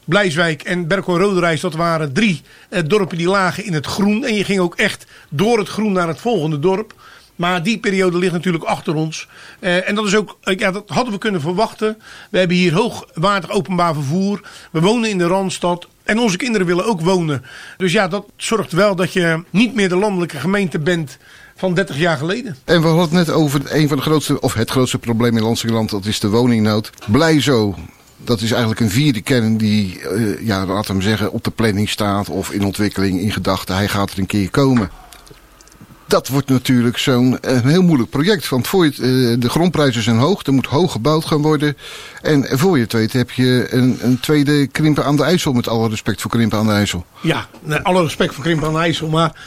Blijswijk 0.06 0.62
en 0.62 0.88
Berko 0.88 1.18
Roderijs, 1.18 1.62
dat 1.62 1.74
waren 1.74 2.14
drie 2.14 2.42
uh, 2.70 2.80
dorpen 2.88 3.18
die 3.18 3.28
lagen 3.28 3.66
in 3.66 3.74
het 3.74 3.86
groen. 3.86 4.26
En 4.26 4.36
je 4.36 4.44
ging 4.44 4.60
ook 4.60 4.76
echt 4.76 5.06
door 5.30 5.58
het 5.58 5.70
groen 5.70 5.92
naar 5.92 6.08
het 6.08 6.20
volgende 6.20 6.60
dorp. 6.60 6.94
Maar 7.36 7.64
die 7.64 7.80
periode 7.80 8.18
ligt 8.18 8.34
natuurlijk 8.34 8.64
achter 8.64 8.96
ons. 8.96 9.28
Uh, 9.60 9.90
en 9.90 9.96
dat 9.96 10.06
is 10.06 10.16
ook, 10.16 10.38
ja, 10.42 10.72
dat 10.72 10.90
hadden 10.90 11.14
we 11.14 11.20
kunnen 11.20 11.42
verwachten. 11.42 12.02
We 12.32 12.38
hebben 12.38 12.58
hier 12.58 12.74
hoogwaardig 12.74 13.50
openbaar 13.50 13.94
vervoer. 13.94 14.42
We 14.72 14.82
wonen 14.82 15.10
in 15.10 15.18
de 15.18 15.28
Randstad. 15.28 15.88
En 16.04 16.20
onze 16.20 16.38
kinderen 16.38 16.68
willen 16.68 16.86
ook 16.86 17.02
wonen. 17.02 17.44
Dus 17.78 17.92
ja, 17.92 18.08
dat 18.08 18.26
zorgt 18.38 18.72
wel 18.72 18.96
dat 18.96 19.14
je 19.14 19.44
niet 19.50 19.76
meer 19.76 19.90
de 19.90 19.96
landelijke 19.96 20.38
gemeente 20.38 20.80
bent 20.80 21.18
van 21.56 21.74
30 21.74 21.98
jaar 21.98 22.18
geleden. 22.18 22.56
En 22.66 22.82
we 22.82 22.88
hadden 22.88 23.18
het 23.18 23.28
net 23.28 23.36
over 23.36 23.62
een 23.66 23.88
van 23.88 23.98
de 23.98 24.04
grootste, 24.04 24.42
of 24.42 24.54
het 24.54 24.70
grootste 24.70 24.98
probleem 24.98 25.38
in 25.38 25.44
Landsingeland, 25.44 25.90
dat 25.90 26.06
is 26.06 26.20
de 26.20 26.30
woningnood. 26.30 26.90
Blij 27.08 27.42
zo. 27.42 27.76
Dat 28.18 28.42
is 28.42 28.52
eigenlijk 28.52 28.82
een 28.82 28.90
vierde 28.90 29.22
kern 29.22 29.58
die, 29.58 30.02
uh, 30.12 30.46
ja, 30.46 30.66
laten 30.66 30.96
we 30.96 31.02
zeggen, 31.02 31.32
op 31.32 31.44
de 31.44 31.52
planning 31.52 31.90
staat 31.90 32.30
of 32.30 32.52
in 32.52 32.66
ontwikkeling, 32.66 33.20
in 33.20 33.32
gedachten. 33.32 33.76
Hij 33.76 33.88
gaat 33.88 34.12
er 34.12 34.20
een 34.20 34.26
keer 34.26 34.50
komen 34.50 34.90
dat 36.14 36.28
wordt 36.28 36.50
natuurlijk 36.50 36.98
zo'n 36.98 37.40
eh, 37.40 37.62
heel 37.62 37.82
moeilijk 37.82 38.10
project. 38.10 38.50
Want 38.50 38.68
voor 38.68 38.86
je 38.86 38.92
uh, 38.92 39.36
de 39.40 39.50
grondprijzen 39.50 40.04
zijn 40.04 40.18
hoog, 40.18 40.46
er 40.46 40.54
moet 40.54 40.66
hoog 40.66 40.92
gebouwd 40.92 41.26
gaan 41.26 41.42
worden. 41.42 41.78
En 42.22 42.60
voor 42.60 42.78
je 42.78 42.84
het 42.84 42.94
weet 42.94 43.14
heb 43.14 43.32
je 43.32 43.68
een, 43.70 43.98
een, 44.02 44.20
tweede 44.20 44.68
Krimpen 44.68 45.06
aan 45.06 45.16
de 45.16 45.24
IJssel. 45.24 45.54
Met 45.54 45.68
alle 45.68 45.90
respect 45.90 46.22
voor 46.22 46.32
Krimpen 46.32 46.58
aan 46.58 46.66
de 46.66 46.72
IJssel. 46.72 47.06
Ja, 47.22 47.48
alle 47.84 48.04
respect 48.04 48.34
voor 48.34 48.44
Krimpen 48.44 48.68
aan 48.68 48.74
de 48.74 48.80
IJssel. 48.80 49.08
Maar 49.08 49.42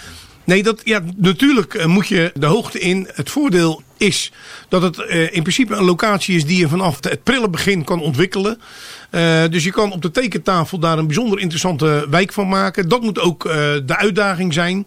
nee, 0.45 0.63
dat, 0.63 0.81
ja, 0.85 1.01
natuurlijk 1.17 1.75
eh, 1.75 1.87
moet 1.87 2.07
je 2.09 2.33
de 2.35 2.47
hoogte 2.47 2.79
in. 2.79 3.09
Het 3.15 3.31
voordeel 3.31 3.83
is 3.97 4.33
dat 4.69 4.83
het 4.83 4.99
in 5.33 5.43
principe 5.43 5.75
een 5.75 5.85
locatie 5.85 6.37
is 6.37 6.45
die 6.45 6.59
je 6.59 6.69
vanaf 6.69 6.99
het 7.01 7.23
prille 7.23 7.51
begin 7.51 7.85
kan 7.85 8.01
ontwikkelen. 8.01 8.61
Uh, 9.17 9.43
dus 9.51 9.65
je 9.65 9.71
kan 9.71 9.93
op 9.93 10.03
de 10.03 10.11
tekentafel 10.11 10.79
daar 10.79 10.99
een 10.99 11.07
bijzonder 11.07 11.39
interessante 11.39 12.07
wijk 12.11 12.33
van 12.33 12.49
maken. 12.49 12.89
Dat 12.89 13.03
moet 13.03 13.21
ook 13.21 13.45
uh, 13.45 13.53
de 13.85 13.97
uitdaging 13.97 14.53
zijn. 14.53 14.87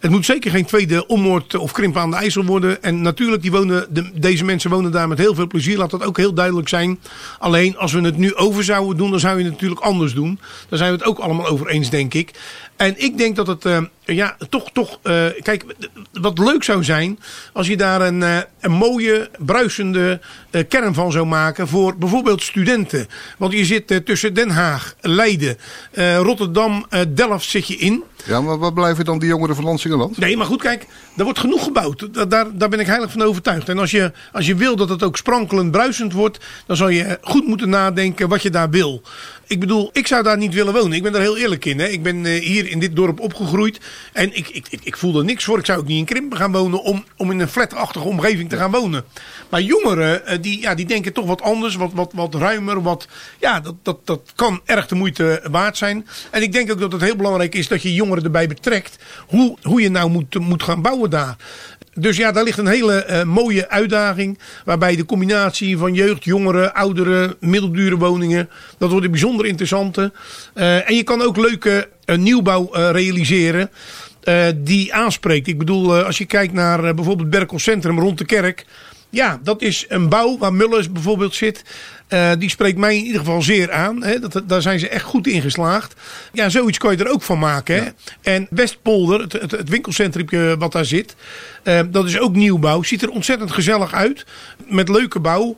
Het 0.00 0.10
moet 0.10 0.24
zeker 0.24 0.50
geen 0.50 0.64
tweede 0.64 1.06
ommoord 1.06 1.54
of 1.54 1.72
krimp 1.72 1.96
aan 1.96 2.10
de 2.10 2.16
IJssel 2.16 2.44
worden. 2.44 2.82
En 2.82 3.02
natuurlijk, 3.02 3.42
die 3.42 3.50
wonen, 3.50 3.86
de, 3.90 4.10
deze 4.14 4.44
mensen 4.44 4.70
wonen 4.70 4.92
daar 4.92 5.08
met 5.08 5.18
heel 5.18 5.34
veel 5.34 5.46
plezier. 5.46 5.78
Laat 5.78 5.90
dat 5.90 6.04
ook 6.04 6.16
heel 6.16 6.34
duidelijk 6.34 6.68
zijn. 6.68 6.98
Alleen 7.38 7.76
als 7.76 7.92
we 7.92 8.00
het 8.00 8.16
nu 8.16 8.34
over 8.34 8.64
zouden 8.64 8.96
doen, 8.96 9.10
dan 9.10 9.20
zou 9.20 9.38
je 9.38 9.44
het 9.44 9.52
natuurlijk 9.52 9.80
anders 9.80 10.14
doen. 10.14 10.40
Daar 10.68 10.78
zijn 10.78 10.90
we 10.90 10.96
het 10.96 11.06
ook 11.06 11.18
allemaal 11.18 11.46
over 11.46 11.68
eens, 11.68 11.90
denk 11.90 12.14
ik. 12.14 12.30
En 12.76 12.94
ik 13.02 13.18
denk 13.18 13.36
dat 13.36 13.46
het 13.46 13.64
uh, 13.64 13.78
ja, 14.04 14.36
toch, 14.48 14.70
toch 14.72 14.98
kijk, 15.42 15.64
wat 16.12 16.38
leuk 16.38 16.64
zou 16.64 16.84
zijn 16.84 17.18
als 17.52 17.66
je 17.66 17.76
daar 17.76 18.00
een, 18.00 18.22
een 18.60 18.72
mooie, 18.72 19.30
bruisende 19.38 20.20
kern 20.68 20.94
van 20.94 21.12
zou 21.12 21.26
maken 21.26 21.68
voor 21.68 21.96
bijvoorbeeld 21.96 22.42
studenten. 22.42 23.06
Want 23.38 23.52
je 23.52 23.64
zit 23.66 24.00
tussen 24.04 24.34
Den 24.34 24.50
Haag, 24.50 24.94
Leiden, 25.00 25.56
Rotterdam, 26.22 26.86
Delft 27.08 27.48
zit 27.48 27.66
je 27.66 27.76
in. 27.76 28.02
Ja, 28.24 28.40
maar 28.40 28.58
wat 28.58 28.74
blijven 28.74 29.04
dan 29.04 29.18
die 29.18 29.28
jongeren 29.28 29.54
van 29.54 29.64
Landsingerland? 29.64 30.18
Nee, 30.18 30.36
maar 30.36 30.46
goed, 30.46 30.62
kijk, 30.62 30.86
er 31.16 31.24
wordt 31.24 31.38
genoeg 31.38 31.64
gebouwd. 31.64 32.14
Daar, 32.14 32.28
daar, 32.28 32.46
daar 32.52 32.68
ben 32.68 32.80
ik 32.80 32.86
heilig 32.86 33.12
van 33.12 33.22
overtuigd. 33.22 33.68
En 33.68 33.78
als 33.78 33.90
je, 33.90 34.12
als 34.32 34.46
je 34.46 34.54
wil 34.54 34.76
dat 34.76 34.88
het 34.88 35.02
ook 35.02 35.16
sprankelend, 35.16 35.70
bruisend 35.70 36.12
wordt, 36.12 36.38
dan 36.66 36.76
zal 36.76 36.88
je 36.88 37.18
goed 37.22 37.46
moeten 37.46 37.68
nadenken 37.68 38.28
wat 38.28 38.42
je 38.42 38.50
daar 38.50 38.70
wil. 38.70 39.02
Ik 39.48 39.60
bedoel, 39.60 39.90
ik 39.92 40.06
zou 40.06 40.22
daar 40.22 40.36
niet 40.36 40.54
willen 40.54 40.72
wonen. 40.72 40.92
Ik 40.92 41.02
ben 41.02 41.12
daar 41.12 41.20
heel 41.20 41.36
eerlijk 41.36 41.64
in. 41.64 41.78
Hè. 41.78 41.86
Ik 41.86 42.02
ben 42.02 42.24
uh, 42.24 42.40
hier 42.40 42.68
in 42.68 42.78
dit 42.78 42.96
dorp 42.96 43.20
opgegroeid. 43.20 43.80
En 44.12 44.36
ik, 44.36 44.48
ik, 44.48 44.66
ik, 44.70 44.80
ik 44.82 44.96
voel 44.96 45.18
er 45.18 45.24
niks 45.24 45.44
voor. 45.44 45.58
Ik 45.58 45.66
zou 45.66 45.78
ook 45.78 45.86
niet 45.86 45.98
in 45.98 46.04
Krimpen 46.04 46.38
gaan 46.38 46.52
wonen 46.52 46.82
om, 46.82 47.04
om 47.16 47.30
in 47.30 47.40
een 47.40 47.48
flatachtige 47.48 48.04
omgeving 48.04 48.48
te 48.48 48.56
gaan 48.56 48.70
wonen. 48.70 49.04
Maar 49.48 49.60
jongeren, 49.60 50.22
uh, 50.26 50.38
die, 50.40 50.60
ja, 50.60 50.74
die 50.74 50.86
denken 50.86 51.12
toch 51.12 51.26
wat 51.26 51.42
anders. 51.42 51.74
Wat, 51.74 51.92
wat, 51.92 52.12
wat 52.14 52.34
ruimer. 52.34 52.82
Wat, 52.82 53.08
ja, 53.40 53.60
dat, 53.60 53.74
dat, 53.82 54.06
dat 54.06 54.32
kan 54.34 54.60
erg 54.64 54.86
de 54.86 54.94
moeite 54.94 55.42
waard 55.50 55.76
zijn. 55.76 56.06
En 56.30 56.42
ik 56.42 56.52
denk 56.52 56.70
ook 56.70 56.80
dat 56.80 56.92
het 56.92 57.00
heel 57.00 57.16
belangrijk 57.16 57.54
is 57.54 57.68
dat 57.68 57.82
je 57.82 57.94
jongeren 57.94 58.24
erbij 58.24 58.48
betrekt. 58.48 58.96
Hoe, 59.26 59.56
hoe 59.62 59.80
je 59.80 59.90
nou 59.90 60.10
moet, 60.10 60.38
moet 60.38 60.62
gaan 60.62 60.82
bouwen 60.82 61.10
daar. 61.10 61.36
Dus 61.98 62.16
ja, 62.16 62.32
daar 62.32 62.44
ligt 62.44 62.58
een 62.58 62.66
hele 62.66 63.06
uh, 63.10 63.22
mooie 63.22 63.68
uitdaging. 63.68 64.38
Waarbij 64.64 64.96
de 64.96 65.04
combinatie 65.04 65.78
van 65.78 65.94
jeugd, 65.94 66.24
jongeren, 66.24 66.74
ouderen, 66.74 67.36
middeldure 67.40 67.96
woningen. 67.96 68.48
Dat 68.78 68.90
wordt 68.90 69.04
een 69.04 69.10
bijzonder 69.10 69.46
interessante. 69.46 70.12
Uh, 70.54 70.88
en 70.88 70.96
je 70.96 71.02
kan 71.02 71.22
ook 71.22 71.36
leuke 71.36 71.88
uh, 72.06 72.16
nieuwbouw 72.16 72.68
realiseren. 72.72 73.70
die 74.56 74.94
aanspreekt. 74.94 75.46
Ik 75.46 75.58
bedoel, 75.58 76.04
als 76.04 76.18
je 76.18 76.24
kijkt 76.24 76.52
naar 76.52 76.94
bijvoorbeeld 76.94 77.30
Berkel 77.30 77.58
Centrum 77.58 77.98
rond 77.98 78.18
de 78.18 78.24
kerk. 78.24 78.64
Ja, 79.10 79.40
dat 79.42 79.62
is 79.62 79.84
een 79.88 80.08
bouw 80.08 80.38
waar 80.38 80.52
Mullers 80.52 80.92
bijvoorbeeld 80.92 81.34
zit. 81.34 81.62
Uh, 82.08 82.30
die 82.38 82.50
spreekt 82.50 82.78
mij 82.78 82.96
in 82.96 83.04
ieder 83.04 83.20
geval 83.20 83.42
zeer 83.42 83.72
aan. 83.72 84.02
Hè. 84.02 84.18
Dat, 84.18 84.42
daar 84.46 84.62
zijn 84.62 84.78
ze 84.78 84.88
echt 84.88 85.04
goed 85.04 85.26
in 85.26 85.40
geslaagd. 85.40 85.94
Ja, 86.32 86.48
zoiets 86.48 86.78
kan 86.78 86.96
je 86.96 87.04
er 87.04 87.10
ook 87.10 87.22
van 87.22 87.38
maken. 87.38 87.74
Hè. 87.74 87.90
En 88.22 88.46
Westpolder, 88.50 89.20
het, 89.20 89.32
het, 89.32 89.50
het 89.50 89.68
winkelcentrum 89.68 90.58
wat 90.58 90.72
daar 90.72 90.84
zit. 90.84 91.16
Uh, 91.64 91.80
dat 91.90 92.04
is 92.04 92.18
ook 92.18 92.34
nieuwbouw. 92.34 92.82
Ziet 92.82 93.02
er 93.02 93.10
ontzettend 93.10 93.52
gezellig 93.52 93.92
uit. 93.92 94.26
Met 94.66 94.88
leuke 94.88 95.20
bouw. 95.20 95.56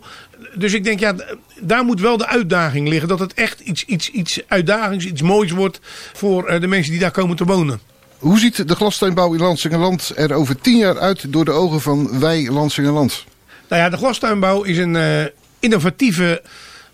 Dus 0.55 0.73
ik 0.73 0.85
denk, 0.85 1.01
ja, 1.01 1.15
daar 1.61 1.85
moet 1.85 2.01
wel 2.01 2.17
de 2.17 2.27
uitdaging 2.27 2.89
liggen. 2.89 3.09
Dat 3.09 3.19
het 3.19 3.35
echt 3.35 3.61
iets, 3.61 3.85
iets, 3.85 4.11
iets 4.11 4.41
uitdagings, 4.47 5.05
iets 5.05 5.23
moois 5.23 5.51
wordt 5.51 5.81
voor 6.13 6.51
uh, 6.51 6.61
de 6.61 6.67
mensen 6.67 6.91
die 6.91 7.01
daar 7.01 7.11
komen 7.11 7.37
te 7.37 7.45
wonen. 7.45 7.81
Hoe 8.19 8.39
ziet 8.39 8.69
de 8.69 8.75
glastuinbouw 8.75 9.33
in 9.33 9.41
Lansingerland 9.41 10.13
er 10.17 10.33
over 10.33 10.61
tien 10.61 10.77
jaar 10.77 10.99
uit 10.99 11.33
door 11.33 11.45
de 11.45 11.51
ogen 11.51 11.81
van 11.81 12.21
wij 12.21 12.51
Lansingerland? 12.51 13.25
Nou 13.69 13.83
ja, 13.83 13.89
de 13.89 13.97
glastuinbouw 13.97 14.63
is 14.63 14.79
een 14.79 14.95
uh, 14.95 15.25
innovatieve 15.59 16.43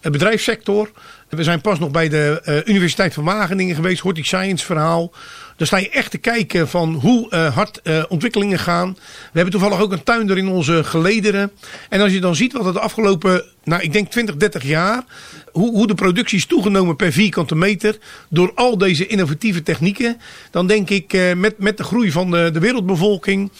uh, 0.02 0.12
bedrijfssector. 0.12 0.90
We 1.28 1.42
zijn 1.42 1.60
pas 1.60 1.78
nog 1.78 1.90
bij 1.90 2.08
de 2.08 2.42
uh, 2.44 2.74
Universiteit 2.74 3.14
van 3.14 3.24
Wageningen 3.24 3.74
geweest, 3.74 4.00
Horti 4.00 4.22
Science 4.22 4.64
verhaal. 4.64 5.12
Daar 5.56 5.66
sta 5.66 5.76
je 5.76 5.88
echt 5.88 6.10
te 6.10 6.18
kijken 6.18 6.68
van 6.68 6.94
hoe 6.94 7.26
uh, 7.30 7.54
hard 7.54 7.80
uh, 7.82 8.02
ontwikkelingen 8.08 8.58
gaan. 8.58 8.92
We 8.92 9.30
hebben 9.32 9.50
toevallig 9.50 9.80
ook 9.80 9.92
een 9.92 10.02
tuinder 10.02 10.38
in 10.38 10.48
onze 10.48 10.84
gelederen. 10.84 11.50
En 11.88 12.00
als 12.00 12.12
je 12.12 12.20
dan 12.20 12.34
ziet 12.34 12.52
wat 12.52 12.64
het 12.64 12.74
de 12.74 12.80
afgelopen, 12.80 13.44
nou 13.64 13.82
ik 13.82 13.92
denk 13.92 14.10
20, 14.10 14.36
30 14.36 14.62
jaar, 14.62 15.04
hoe, 15.52 15.70
hoe 15.70 15.86
de 15.86 15.94
productie 15.94 16.38
is 16.38 16.46
toegenomen 16.46 16.96
per 16.96 17.12
vierkante 17.12 17.54
meter 17.54 17.98
door 18.28 18.52
al 18.54 18.78
deze 18.78 19.06
innovatieve 19.06 19.62
technieken. 19.62 20.20
Dan 20.50 20.66
denk 20.66 20.90
ik 20.90 21.12
uh, 21.12 21.32
met, 21.32 21.58
met 21.58 21.76
de 21.76 21.84
groei 21.84 22.10
van 22.10 22.30
de, 22.30 22.50
de 22.52 22.60
wereldbevolking 22.60 23.50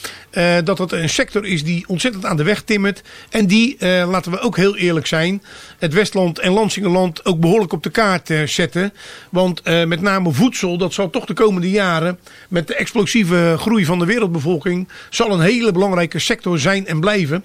dat 0.64 0.78
het 0.78 0.92
een 0.92 1.08
sector 1.08 1.44
is 1.44 1.64
die 1.64 1.84
ontzettend 1.88 2.24
aan 2.24 2.36
de 2.36 2.42
weg 2.42 2.62
timmert. 2.62 3.02
En 3.30 3.46
die, 3.46 3.76
laten 3.80 4.32
we 4.32 4.38
ook 4.38 4.56
heel 4.56 4.76
eerlijk 4.76 5.06
zijn, 5.06 5.42
het 5.78 5.92
Westland 5.92 6.38
en 6.38 6.52
Lansingerland 6.52 7.24
ook 7.24 7.40
behoorlijk 7.40 7.72
op 7.72 7.82
de 7.82 7.90
kaart 7.90 8.30
zetten. 8.44 8.92
Want 9.30 9.64
met 9.64 10.00
name 10.00 10.32
voedsel, 10.32 10.78
dat 10.78 10.92
zal 10.92 11.10
toch 11.10 11.24
de 11.24 11.34
komende 11.34 11.70
jaren 11.70 11.83
met 12.48 12.66
de 12.66 12.74
explosieve 12.74 13.56
groei 13.58 13.84
van 13.84 13.98
de 13.98 14.04
wereldbevolking 14.04 14.88
zal 15.10 15.32
een 15.32 15.40
hele 15.40 15.72
belangrijke 15.72 16.18
sector 16.18 16.58
zijn 16.58 16.86
en 16.86 17.00
blijven. 17.00 17.44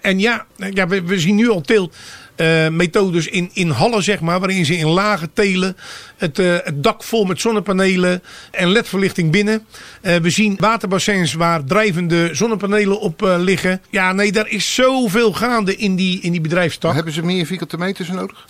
En 0.00 0.18
ja, 0.18 0.46
ja 0.56 0.86
we, 0.86 1.18
zien 1.18 1.34
nu 1.34 1.50
al 1.50 1.60
teelt. 1.60 1.96
Uh, 2.36 2.68
methodes 2.68 3.26
in, 3.26 3.50
in 3.52 3.70
hallen, 3.70 4.02
zeg 4.02 4.20
maar, 4.20 4.38
waarin 4.38 4.64
ze 4.64 4.76
in 4.76 4.88
lage 4.88 5.28
telen 5.32 5.76
het, 6.16 6.38
uh, 6.38 6.56
het 6.64 6.82
dak 6.82 7.02
vol 7.02 7.24
met 7.24 7.40
zonnepanelen 7.40 8.22
en 8.50 8.68
ledverlichting 8.68 9.30
binnen. 9.30 9.66
Uh, 10.02 10.16
we 10.16 10.30
zien 10.30 10.56
waterbassins 10.58 11.32
waar 11.32 11.64
drijvende 11.64 12.28
zonnepanelen 12.32 13.00
op 13.00 13.20
liggen. 13.38 13.80
Ja, 13.90 14.12
nee, 14.12 14.32
daar 14.32 14.48
is 14.48 14.74
zoveel 14.74 15.32
gaande 15.32 15.76
in 15.76 15.96
die, 15.96 16.20
in 16.20 16.32
die 16.32 16.40
bedrijfstak. 16.40 16.94
Hebben 16.94 17.12
ze 17.12 17.22
meer 17.22 17.46
vierkante 17.46 17.78
meters 17.78 18.08
nodig? 18.08 18.46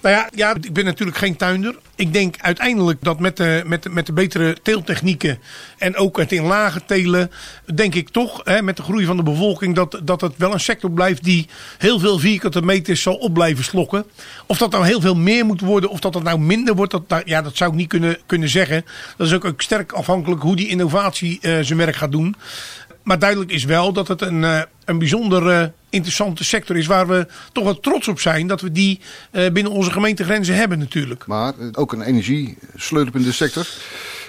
Nou 0.00 0.14
ja, 0.14 0.28
ja, 0.34 0.54
ik 0.60 0.72
ben 0.72 0.84
natuurlijk 0.84 1.18
geen 1.18 1.36
tuinder. 1.36 1.78
Ik 1.94 2.12
denk 2.12 2.34
uiteindelijk 2.38 2.98
dat 3.02 3.20
met 3.20 3.36
de, 3.36 3.62
met 3.66 3.92
met 3.92 4.06
de 4.06 4.12
betere 4.12 4.56
teeltechnieken 4.62 5.38
en 5.78 5.96
ook 5.96 6.18
het 6.18 6.32
in 6.32 6.42
lage 6.42 6.84
telen, 6.86 7.30
denk 7.74 7.94
ik 7.94 8.08
toch, 8.08 8.40
hè, 8.44 8.62
met 8.62 8.76
de 8.76 8.82
groei 8.82 9.04
van 9.04 9.16
de 9.16 9.22
bevolking, 9.22 9.74
dat, 9.74 10.00
dat 10.04 10.20
het 10.20 10.32
wel 10.36 10.52
een 10.52 10.60
sector 10.60 10.90
blijft 10.90 11.24
die 11.24 11.48
heel 11.78 11.98
veel 11.98 12.18
vierkante 12.18 12.62
meters 12.62 13.02
zal 13.02 13.14
op 13.14 13.34
blijven 13.34 13.64
slokken. 13.64 14.04
Of 14.46 14.58
dat 14.58 14.70
nou 14.70 14.86
heel 14.86 15.00
veel 15.00 15.16
meer 15.16 15.46
moet 15.46 15.60
worden, 15.60 15.90
of 15.90 16.00
dat 16.00 16.14
het 16.14 16.22
nou 16.22 16.38
minder 16.38 16.74
wordt, 16.74 16.92
dat, 16.92 17.22
ja, 17.24 17.42
dat 17.42 17.56
zou 17.56 17.70
ik 17.70 17.76
niet 17.76 17.88
kunnen, 17.88 18.18
kunnen 18.26 18.48
zeggen. 18.48 18.84
Dat 19.16 19.26
is 19.26 19.32
ook, 19.32 19.44
ook 19.44 19.62
sterk 19.62 19.92
afhankelijk 19.92 20.42
hoe 20.42 20.56
die 20.56 20.68
innovatie 20.68 21.38
uh, 21.42 21.58
zijn 21.60 21.78
werk 21.78 21.96
gaat 21.96 22.12
doen. 22.12 22.34
Maar 23.02 23.18
duidelijk 23.18 23.50
is 23.50 23.64
wel 23.64 23.92
dat 23.92 24.08
het 24.08 24.20
een, 24.20 24.42
uh, 24.42 24.60
een 24.88 24.98
bijzonder 24.98 25.60
uh, 25.60 25.66
interessante 25.90 26.44
sector 26.44 26.76
is 26.76 26.86
waar 26.86 27.08
we 27.08 27.26
toch 27.52 27.64
wel 27.64 27.80
trots 27.80 28.08
op 28.08 28.20
zijn 28.20 28.46
dat 28.46 28.60
we 28.60 28.72
die 28.72 29.00
uh, 29.32 29.50
binnen 29.50 29.72
onze 29.72 29.90
gemeentegrenzen 29.90 30.54
hebben 30.54 30.78
natuurlijk. 30.78 31.26
Maar 31.26 31.52
ook 31.72 31.92
een 31.92 32.02
energiesleutelende 32.02 33.32
sector. 33.32 33.66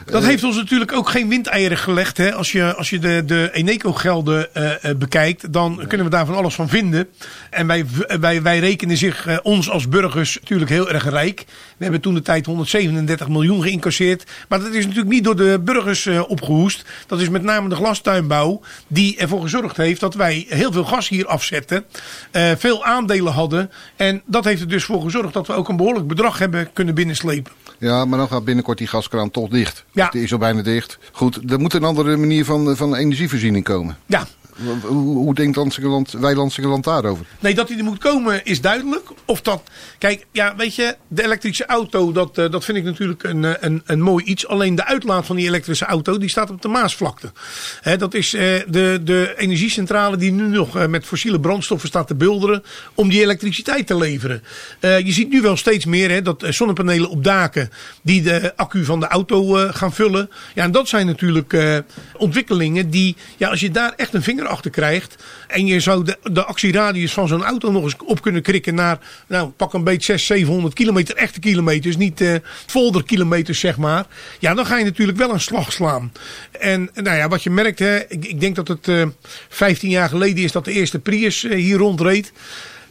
Dat 0.05 0.23
heeft 0.23 0.43
ons 0.43 0.55
natuurlijk 0.55 0.93
ook 0.93 1.09
geen 1.09 1.29
windeieren 1.29 1.77
gelegd. 1.77 2.17
Hè. 2.17 2.33
Als 2.33 2.51
je, 2.51 2.75
als 2.75 2.89
je 2.89 2.99
de, 2.99 3.23
de 3.25 3.49
Eneco-gelden 3.53 4.47
uh, 4.57 4.73
bekijkt, 4.97 5.53
dan 5.53 5.75
nee. 5.75 5.87
kunnen 5.87 6.05
we 6.05 6.11
daar 6.11 6.25
van 6.25 6.35
alles 6.35 6.55
van 6.55 6.69
vinden. 6.69 7.07
En 7.49 7.67
wij, 7.67 7.85
wij, 8.19 8.41
wij 8.41 8.59
rekenen 8.59 8.97
zich 8.97 9.27
uh, 9.27 9.37
ons 9.43 9.69
als 9.69 9.89
burgers 9.89 10.37
natuurlijk 10.39 10.71
heel 10.71 10.89
erg 10.89 11.09
rijk. 11.09 11.45
We 11.77 11.83
hebben 11.83 12.01
toen 12.01 12.13
de 12.13 12.21
tijd 12.21 12.45
137 12.45 13.27
miljoen 13.27 13.61
geïncasseerd. 13.61 14.23
Maar 14.47 14.59
dat 14.59 14.73
is 14.73 14.83
natuurlijk 14.85 15.13
niet 15.13 15.23
door 15.23 15.35
de 15.35 15.59
burgers 15.63 16.07
opgehoest. 16.07 16.85
Dat 17.07 17.21
is 17.21 17.29
met 17.29 17.43
name 17.43 17.69
de 17.69 17.75
glastuinbouw 17.75 18.61
die 18.87 19.17
ervoor 19.17 19.41
gezorgd 19.41 19.77
heeft 19.77 19.99
dat 19.99 20.13
wij 20.13 20.45
heel 20.49 20.71
veel 20.71 20.83
gas 20.83 21.09
hier 21.09 21.27
afzetten. 21.27 21.85
veel 22.57 22.85
aandelen 22.85 23.33
hadden. 23.33 23.71
En 23.95 24.21
dat 24.25 24.45
heeft 24.45 24.61
er 24.61 24.67
dus 24.67 24.83
voor 24.83 25.01
gezorgd 25.01 25.33
dat 25.33 25.47
we 25.47 25.53
ook 25.53 25.69
een 25.69 25.77
behoorlijk 25.77 26.07
bedrag 26.07 26.37
hebben 26.37 26.73
kunnen 26.73 26.95
binnenslepen. 26.95 27.51
Ja, 27.79 28.05
maar 28.05 28.17
dan 28.17 28.27
gaat 28.27 28.45
binnenkort 28.45 28.77
die 28.77 28.87
gaskraan 28.87 29.31
toch 29.31 29.49
dicht. 29.49 29.85
Ja. 29.91 30.09
Die 30.09 30.23
is 30.23 30.31
al 30.31 30.37
bijna 30.37 30.61
dicht. 30.61 30.97
Goed, 31.11 31.51
er 31.51 31.59
moet 31.59 31.73
een 31.73 31.83
andere 31.83 32.17
manier 32.17 32.45
van, 32.45 32.75
van 32.75 32.95
energievoorziening 32.95 33.63
komen. 33.63 33.97
Ja, 34.05 34.27
hoe, 34.81 35.17
hoe 35.17 35.35
denkt 35.35 35.55
Lansingerland, 35.55 36.11
wij 36.11 36.35
Lansingerland 36.35 36.83
daarover? 36.83 37.25
Nee, 37.39 37.55
dat 37.55 37.67
die 37.67 37.77
er 37.77 37.83
moet 37.83 37.97
komen 37.97 38.45
is 38.45 38.61
duidelijk. 38.61 39.09
Of 39.25 39.41
dat, 39.41 39.61
kijk, 39.97 40.25
ja, 40.31 40.55
weet 40.55 40.75
je, 40.75 40.95
de 41.07 41.23
elektrische 41.23 41.65
auto, 41.65 42.11
dat, 42.11 42.37
uh, 42.37 42.51
dat 42.51 42.65
vind 42.65 42.77
ik 42.77 42.83
natuurlijk 42.83 43.23
een, 43.23 43.65
een, 43.65 43.81
een 43.85 44.01
mooi 44.01 44.25
iets. 44.25 44.47
Alleen 44.47 44.75
de 44.75 44.85
uitlaat 44.85 45.25
van 45.25 45.35
die 45.35 45.47
elektrische 45.47 45.85
auto, 45.85 46.17
die 46.17 46.29
staat 46.29 46.49
op 46.49 46.61
de 46.61 46.67
Maasvlakte. 46.67 47.31
Dat 47.97 48.13
is 48.13 48.33
uh, 48.33 48.41
de, 48.67 48.99
de 49.03 49.33
energiecentrale 49.37 50.17
die 50.17 50.31
nu 50.31 50.47
nog 50.47 50.87
met 50.87 51.05
fossiele 51.05 51.39
brandstoffen 51.39 51.89
staat 51.89 52.07
te 52.07 52.15
bulderen 52.15 52.63
om 52.93 53.09
die 53.09 53.21
elektriciteit 53.21 53.87
te 53.87 53.97
leveren. 53.97 54.43
je 54.79 55.11
ziet 55.11 55.29
nu 55.29 55.41
wel 55.41 55.57
steeds 55.57 55.85
meer 55.85 56.23
dat 56.23 56.45
zonnepanelen 56.49 57.09
op 57.09 57.23
daken 57.23 57.69
die 58.01 58.21
de 58.21 58.53
accu 58.55 58.85
van 58.85 58.99
de 58.99 59.07
auto 59.07 59.53
gaan 59.71 59.93
vullen. 59.93 60.29
Ja, 60.55 60.63
en 60.63 60.71
dat 60.71 60.87
zijn 60.87 61.05
natuurlijk 61.05 61.83
ontwikkelingen 62.17 62.89
die, 62.89 63.15
ja, 63.37 63.49
als 63.49 63.59
je 63.59 63.71
daar 63.71 63.93
echt 63.95 64.13
een 64.13 64.23
vinger 64.23 64.47
achter 64.49 64.71
krijgt. 64.71 65.15
En 65.47 65.65
je 65.65 65.79
zou 65.79 66.03
de, 66.03 66.17
de 66.23 66.43
actieradius 66.43 67.13
van 67.13 67.27
zo'n 67.27 67.43
auto 67.43 67.71
nog 67.71 67.83
eens 67.83 67.95
op 68.05 68.21
kunnen 68.21 68.41
krikken 68.41 68.75
naar, 68.75 68.99
nou 69.27 69.49
pak 69.49 69.73
een 69.73 69.83
beetje 69.83 70.17
600, 70.17 70.49
700 70.49 70.73
kilometer, 70.73 71.15
echte 71.15 71.39
kilometers, 71.39 71.97
niet 71.97 72.21
uh, 72.21 72.35
folderkilometers 72.65 73.59
zeg 73.59 73.77
maar. 73.77 74.05
Ja, 74.39 74.53
dan 74.53 74.65
ga 74.65 74.77
je 74.77 74.83
natuurlijk 74.83 75.17
wel 75.17 75.33
een 75.33 75.39
slag 75.39 75.71
slaan. 75.71 76.11
En 76.51 76.89
nou 76.93 77.17
ja, 77.17 77.27
wat 77.27 77.43
je 77.43 77.49
merkt, 77.49 77.79
hè, 77.79 77.97
ik, 78.07 78.25
ik 78.25 78.39
denk 78.39 78.55
dat 78.55 78.67
het 78.67 78.87
uh, 78.87 79.07
15 79.49 79.89
jaar 79.89 80.09
geleden 80.09 80.43
is 80.43 80.51
dat 80.51 80.65
de 80.65 80.71
eerste 80.71 80.99
Prius 80.99 81.43
uh, 81.43 81.53
hier 81.53 81.77
rondreed. 81.77 82.31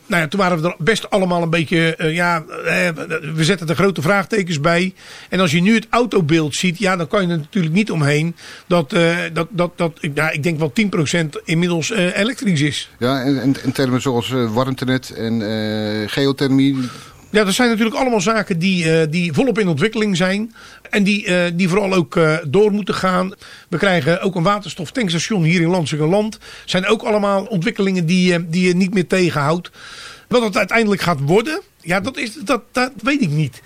Nou 0.09 0.23
ja, 0.23 0.29
toen 0.29 0.41
waren 0.41 0.63
we 0.63 0.69
er 0.69 0.75
best 0.79 1.11
allemaal 1.11 1.43
een 1.43 1.51
beetje, 1.51 1.95
uh, 1.99 2.15
ja, 2.15 2.45
uh, 2.49 2.89
we 3.35 3.45
zetten 3.45 3.69
er 3.69 3.75
grote 3.75 4.03
vraagtekens 4.03 4.61
bij. 4.61 4.95
En 5.29 5.41
als 5.41 5.51
je 5.51 5.61
nu 5.61 5.75
het 5.75 5.87
autobeeld 5.91 6.55
ziet, 6.55 6.79
ja, 6.79 6.97
dan 6.97 7.09
kan 7.09 7.23
je 7.23 7.29
er 7.29 7.39
natuurlijk 7.39 7.75
niet 7.75 7.91
omheen 7.91 8.37
dat, 8.67 8.93
uh, 8.93 9.17
dat, 9.33 9.49
dat, 9.51 9.73
dat 9.77 9.99
ja, 10.15 10.31
ik 10.31 10.43
denk 10.43 10.59
wel 10.59 10.73
10% 11.21 11.27
inmiddels 11.45 11.91
elektrisch 11.91 12.61
is. 12.61 12.91
Ja, 12.99 13.23
en 13.23 13.57
in 13.65 13.73
termen 13.73 14.01
zoals 14.01 14.29
warmtenet 14.29 15.11
en 15.11 15.43
geothermie, 16.09 16.77
ja, 17.31 17.45
dat 17.45 17.55
zijn 17.55 17.69
natuurlijk 17.69 17.97
allemaal 17.97 18.21
zaken 18.21 18.59
die, 18.59 18.85
uh, 18.85 19.03
die 19.11 19.33
volop 19.33 19.59
in 19.59 19.69
ontwikkeling 19.69 20.17
zijn. 20.17 20.55
En 20.91 21.03
die, 21.03 21.27
uh, 21.27 21.45
die 21.55 21.69
vooral 21.69 21.95
ook 21.95 22.17
uh, 22.17 22.37
door 22.47 22.73
moeten 22.73 22.95
gaan. 22.95 23.33
We 23.69 23.77
krijgen 23.77 24.21
ook 24.21 24.35
een 24.35 24.43
waterstoftankstation 24.43 25.43
hier 25.43 25.61
in 25.61 25.69
Landsingerland. 25.69 26.39
zijn 26.65 26.87
ook 26.87 27.03
allemaal 27.03 27.45
ontwikkelingen 27.45 28.07
die, 28.07 28.49
die 28.49 28.67
je 28.67 28.75
niet 28.75 28.95
meer 28.95 29.07
tegenhoudt. 29.07 29.71
Wat 30.29 30.43
het 30.43 30.57
uiteindelijk 30.57 31.01
gaat 31.01 31.21
worden, 31.21 31.61
ja, 31.81 32.01
dat, 32.01 32.17
is, 32.17 32.35
dat, 32.35 32.63
dat 32.73 32.93
weet 33.03 33.21
ik 33.21 33.31
niet. 33.31 33.63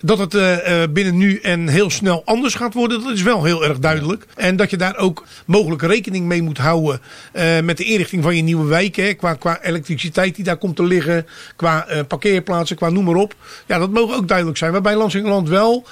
Dat 0.00 0.18
het 0.18 0.34
uh, 0.34 0.82
binnen 0.90 1.16
nu 1.16 1.38
en 1.38 1.68
heel 1.68 1.90
snel 1.90 2.22
anders 2.24 2.54
gaat 2.54 2.74
worden, 2.74 3.02
dat 3.02 3.12
is 3.12 3.22
wel 3.22 3.44
heel 3.44 3.64
erg 3.64 3.78
duidelijk. 3.78 4.26
En 4.34 4.56
dat 4.56 4.70
je 4.70 4.76
daar 4.76 4.96
ook 4.96 5.24
mogelijk 5.46 5.82
rekening 5.82 6.26
mee 6.26 6.42
moet 6.42 6.58
houden 6.58 7.00
uh, 7.32 7.60
met 7.60 7.76
de 7.76 7.84
inrichting 7.84 8.22
van 8.22 8.36
je 8.36 8.42
nieuwe 8.42 8.66
wijk. 8.66 8.96
Hè, 8.96 9.12
qua, 9.12 9.34
qua 9.34 9.62
elektriciteit 9.62 10.34
die 10.34 10.44
daar 10.44 10.56
komt 10.56 10.76
te 10.76 10.82
liggen, 10.82 11.26
qua 11.56 11.86
uh, 11.90 11.98
parkeerplaatsen, 12.08 12.76
qua 12.76 12.88
noem 12.88 13.04
maar 13.04 13.14
op. 13.14 13.34
Ja, 13.66 13.78
dat 13.78 13.90
mogen 13.90 14.16
ook 14.16 14.28
duidelijk 14.28 14.58
zijn. 14.58 14.72
Waarbij 14.72 14.96
Landsingeland 14.96 15.48
wel 15.48 15.86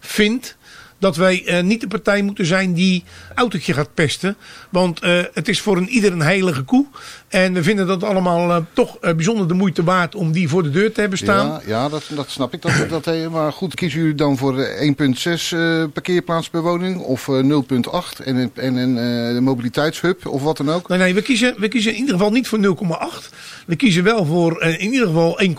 vindt 0.00 0.56
dat 0.98 1.16
wij 1.16 1.42
uh, 1.46 1.60
niet 1.60 1.80
de 1.80 1.86
partij 1.86 2.22
moeten 2.22 2.46
zijn 2.46 2.74
die 2.74 3.04
autootje 3.34 3.72
gaat 3.72 3.94
pesten. 3.94 4.36
Want 4.70 5.04
uh, 5.04 5.22
het 5.32 5.48
is 5.48 5.60
voor 5.60 5.76
een 5.76 5.88
ieder 5.88 6.12
een 6.12 6.22
heilige 6.22 6.62
koe. 6.62 6.86
En 7.28 7.52
we 7.52 7.62
vinden 7.62 7.86
dat 7.86 8.02
allemaal 8.02 8.50
uh, 8.50 8.56
toch 8.72 8.98
bijzonder 9.00 9.48
de 9.48 9.54
moeite 9.54 9.84
waard 9.84 10.14
om 10.14 10.32
die 10.32 10.48
voor 10.48 10.62
de 10.62 10.70
deur 10.70 10.92
te 10.92 11.00
hebben 11.00 11.18
staan. 11.18 11.46
Ja, 11.46 11.60
ja 11.66 11.88
dat, 11.88 12.04
dat 12.08 12.30
snap 12.30 12.54
ik. 12.54 12.62
Dat, 12.62 13.04
dat, 13.04 13.30
maar 13.30 13.52
goed, 13.52 13.74
kiezen 13.74 14.00
jullie 14.00 14.14
dan 14.14 14.36
voor 14.36 14.66
1,6 14.66 15.58
parkeerplaats 15.92 16.48
per 16.48 16.62
woning 16.62 17.00
of 17.00 17.28
0,8 17.28 18.24
en, 18.24 18.50
en 18.54 18.76
een 18.76 19.42
mobiliteitshub 19.42 20.26
of 20.26 20.42
wat 20.42 20.56
dan 20.56 20.70
ook? 20.70 20.88
Nee, 20.88 20.98
nee 20.98 21.14
we, 21.14 21.22
kiezen, 21.22 21.54
we 21.58 21.68
kiezen 21.68 21.92
in 21.92 21.98
ieder 21.98 22.14
geval 22.14 22.30
niet 22.30 22.48
voor 22.48 22.58
0,8. 22.58 23.34
We 23.66 23.76
kiezen 23.76 24.04
wel 24.04 24.24
voor 24.24 24.62
in 24.62 24.92
ieder 24.92 25.06
geval 25.06 25.38
1, 25.38 25.56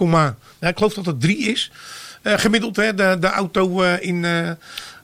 ja, 0.60 0.68
ik 0.68 0.78
geloof 0.78 0.94
dat 0.94 1.06
het 1.06 1.22
3 1.22 1.38
is. 1.38 1.72
gemiddeld 2.24 2.76
hè, 2.76 2.94
de, 2.94 3.18
de 3.20 3.30
auto 3.30 3.82
in 3.82 4.24
Uh, 4.24 4.50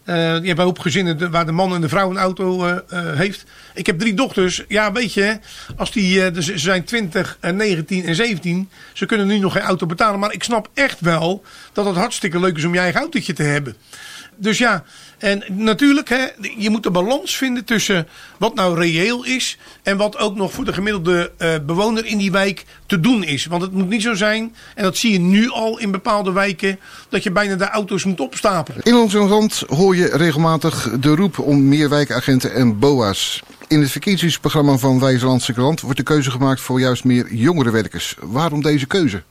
je 0.06 0.42
hebt 0.44 0.60
hoop 0.60 0.80
gezinnen 0.80 1.32
waar 1.32 1.46
de 1.46 1.52
man 1.52 1.74
en 1.74 1.82
de 1.82 1.90
vrouw 1.90 2.10
een 2.10 2.18
auto 2.18 2.66
uh, 2.66 2.76
uh, 2.94 3.14
heeft. 3.14 3.44
Ik 3.74 3.86
heb 3.86 4.00
drie 4.00 4.14
dochters. 4.14 4.64
Ja, 4.68 4.92
weet 4.92 5.14
je, 5.14 5.40
als 5.78 5.92
die, 5.92 6.32
dus 6.32 6.46
ze 6.46 6.58
zijn 6.58 6.84
20, 6.84 7.38
19 7.54 8.06
en 8.06 8.16
17. 8.16 8.70
Ze 8.94 9.06
kunnen 9.06 9.28
nu 9.28 9.38
nog 9.38 9.54
geen 9.54 9.62
auto 9.62 9.86
betalen. 9.86 10.20
Maar 10.20 10.34
ik 10.34 10.44
snap 10.44 10.70
echt 10.74 11.00
wel 11.00 11.44
dat 11.74 11.86
het 11.86 11.96
hartstikke 11.96 12.40
leuk 12.40 12.58
is 12.58 12.64
om 12.64 12.74
je 12.74 12.80
eigen 12.80 13.00
autootje 13.00 13.34
te 13.34 13.44
hebben. 13.44 13.76
Dus 14.36 14.58
ja, 14.58 14.84
en 15.18 15.44
natuurlijk, 15.48 16.10
hè, 16.10 16.28
je 16.58 16.70
moet 16.70 16.84
de 16.84 16.92
balans 16.92 17.36
vinden 17.36 17.66
tussen 17.66 18.08
wat 18.38 18.56
nou 18.56 18.80
reëel 18.80 19.26
is 19.26 19.58
en 19.84 19.98
wat 19.98 20.18
ook 20.18 20.36
nog 20.36 20.52
voor 20.52 20.66
de 20.66 20.74
gemiddelde 20.74 21.32
bewoner 21.66 22.06
in 22.06 22.18
die 22.18 22.32
wijk 22.32 22.66
te 22.86 23.00
doen 23.00 23.24
is. 23.24 23.46
Want 23.46 23.62
het 23.62 23.72
moet 23.72 23.90
niet 23.90 24.02
zo 24.02 24.14
zijn, 24.14 24.56
en 24.76 24.84
dat 24.84 24.98
zie 24.98 25.12
je 25.12 25.20
nu 25.20 25.50
al 25.50 25.80
in 25.80 25.92
bepaalde 25.92 26.32
wijken, 26.32 26.80
dat 27.10 27.24
je 27.24 27.32
bijna 27.32 27.56
de 27.56 27.70
auto's 27.70 28.04
moet 28.04 28.20
opstapelen. 28.20 28.84
In 28.84 28.96
ons 28.96 29.14
land 29.14 29.64
hoor 29.68 29.91
je 29.96 30.18
regelmatig 30.18 30.90
de 31.00 31.16
roep 31.16 31.40
om 31.40 31.68
meer 31.68 31.90
wijkagenten 31.90 32.54
en 32.54 32.80
BOA's. 32.80 33.44
In 33.68 33.82
het 33.82 33.92
verkiezingsprogramma 33.92 34.78
van 34.78 35.00
Wijslandse 35.00 35.54
Krant 35.54 35.82
wordt 35.82 35.98
de 35.98 36.04
keuze 36.04 36.32
gemaakt 36.32 36.62
voor 36.62 36.80
juist 36.80 37.04
meer 37.04 37.34
jongere 37.34 37.72
werkers. 37.72 38.16
Waarom 38.20 38.62
deze 38.62 38.86
keuze? 38.86 39.24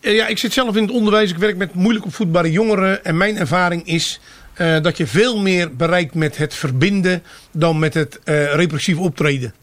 Ja, 0.00 0.26
ik 0.26 0.38
zit 0.38 0.52
zelf 0.52 0.76
in 0.76 0.82
het 0.82 0.90
onderwijs. 0.90 1.30
Ik 1.30 1.36
werk 1.36 1.56
met 1.56 1.74
moeilijk 1.74 2.04
opvoedbare 2.04 2.50
jongeren. 2.50 3.04
En 3.04 3.16
mijn 3.16 3.36
ervaring 3.36 3.86
is 3.86 4.20
uh, 4.56 4.80
dat 4.82 4.96
je 4.96 5.06
veel 5.06 5.40
meer 5.40 5.76
bereikt 5.76 6.14
met 6.14 6.36
het 6.36 6.54
verbinden 6.54 7.22
dan 7.50 7.78
met 7.78 7.94
het 7.94 8.20
uh, 8.24 8.54
repressief 8.54 8.98
optreden. 8.98 9.54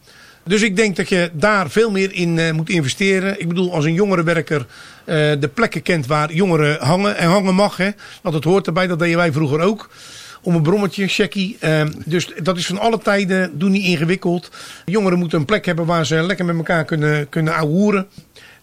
Dus 0.46 0.62
ik 0.62 0.76
denk 0.76 0.96
dat 0.96 1.10
je 1.10 1.30
daar 1.34 1.70
veel 1.70 1.92
meer 1.92 2.14
in 2.14 2.38
uh, 2.38 2.52
moet 2.52 2.70
investeren. 2.70 3.40
Ik 3.40 3.48
bedoel, 3.48 3.74
als 3.74 3.86
een 3.86 3.94
jongerenwerker 3.94 4.66
de 5.06 5.50
plekken 5.54 5.82
kent 5.82 6.06
waar 6.06 6.34
jongeren 6.34 6.78
hangen 6.80 7.18
en 7.18 7.28
hangen 7.28 7.56
mag. 7.56 7.78
Hè, 7.78 7.90
want 8.22 8.36
het 8.36 8.44
hoort 8.44 8.68
erbij, 8.68 8.88
dat 8.88 9.00
deden 9.00 9.18
wij 9.18 9.32
vroeger 9.32 9.60
ook 9.60 9.90
om 10.46 10.56
een 10.56 10.62
brommetje, 10.62 11.08
checkie. 11.08 11.58
Uh, 11.62 11.82
dus 12.06 12.32
dat 12.44 12.58
is 12.58 12.66
van 12.66 12.80
alle 12.80 12.98
tijden, 12.98 13.58
doe 13.60 13.70
niet 13.70 13.86
ingewikkeld. 13.86 14.52
Jongeren 14.86 15.20
moeten 15.20 15.40
een 15.40 15.46
plek 15.46 15.66
hebben 15.66 15.86
waar 15.86 16.06
ze 16.06 16.22
lekker 16.22 16.46
met 16.46 16.56
elkaar 16.56 16.86
kunnen, 16.86 17.30
kunnen 17.30 17.54
ouwehoeren. 17.54 18.08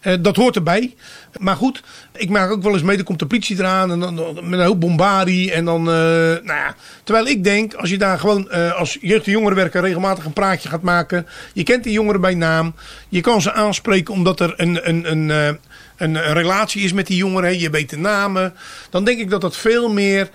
Uh, 0.03 0.13
dat 0.19 0.35
hoort 0.35 0.55
erbij. 0.55 0.95
Maar 1.39 1.55
goed, 1.55 1.83
ik 2.15 2.29
maak 2.29 2.51
ook 2.51 2.63
wel 2.63 2.73
eens 2.73 2.81
mee, 2.81 2.95
dan 2.95 3.05
komt 3.05 3.19
de 3.19 3.25
politie 3.25 3.57
eraan 3.57 3.91
en 3.91 3.99
dan, 3.99 4.15
met 4.49 4.59
een 4.59 4.65
hoop 4.65 4.79
bombardie. 4.79 5.51
En 5.51 5.65
dan, 5.65 5.79
uh, 5.79 5.93
nou 5.93 6.43
ja, 6.45 6.75
terwijl 7.03 7.27
ik 7.27 7.43
denk, 7.43 7.73
als 7.73 7.89
je 7.89 7.97
daar 7.97 8.19
gewoon 8.19 8.47
uh, 8.51 8.73
als 8.73 8.97
jeugd- 9.01 9.25
en 9.25 9.31
jongerenwerker 9.31 9.81
regelmatig 9.81 10.25
een 10.25 10.33
praatje 10.33 10.69
gaat 10.69 10.81
maken. 10.81 11.27
Je 11.53 11.63
kent 11.63 11.83
die 11.83 11.93
jongeren 11.93 12.21
bij 12.21 12.33
naam. 12.33 12.75
Je 13.09 13.21
kan 13.21 13.41
ze 13.41 13.53
aanspreken 13.53 14.13
omdat 14.13 14.39
er 14.39 14.53
een, 14.57 14.89
een, 14.89 15.11
een, 15.11 15.57
een, 15.97 16.33
relatie 16.33 16.83
is 16.83 16.93
met 16.93 17.07
die 17.07 17.17
jongeren. 17.17 17.59
Je 17.59 17.69
weet 17.69 17.89
de 17.89 17.97
namen. 17.97 18.53
Dan 18.89 19.03
denk 19.03 19.19
ik 19.19 19.29
dat 19.29 19.41
dat 19.41 19.57
veel 19.57 19.89
meer 19.89 20.29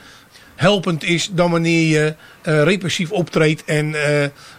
helpend 0.55 1.05
is 1.05 1.31
dan 1.33 1.51
wanneer 1.51 1.87
je 1.87 2.15
uh, 2.43 2.63
repressief 2.63 3.11
optreedt 3.11 3.65
en 3.65 3.95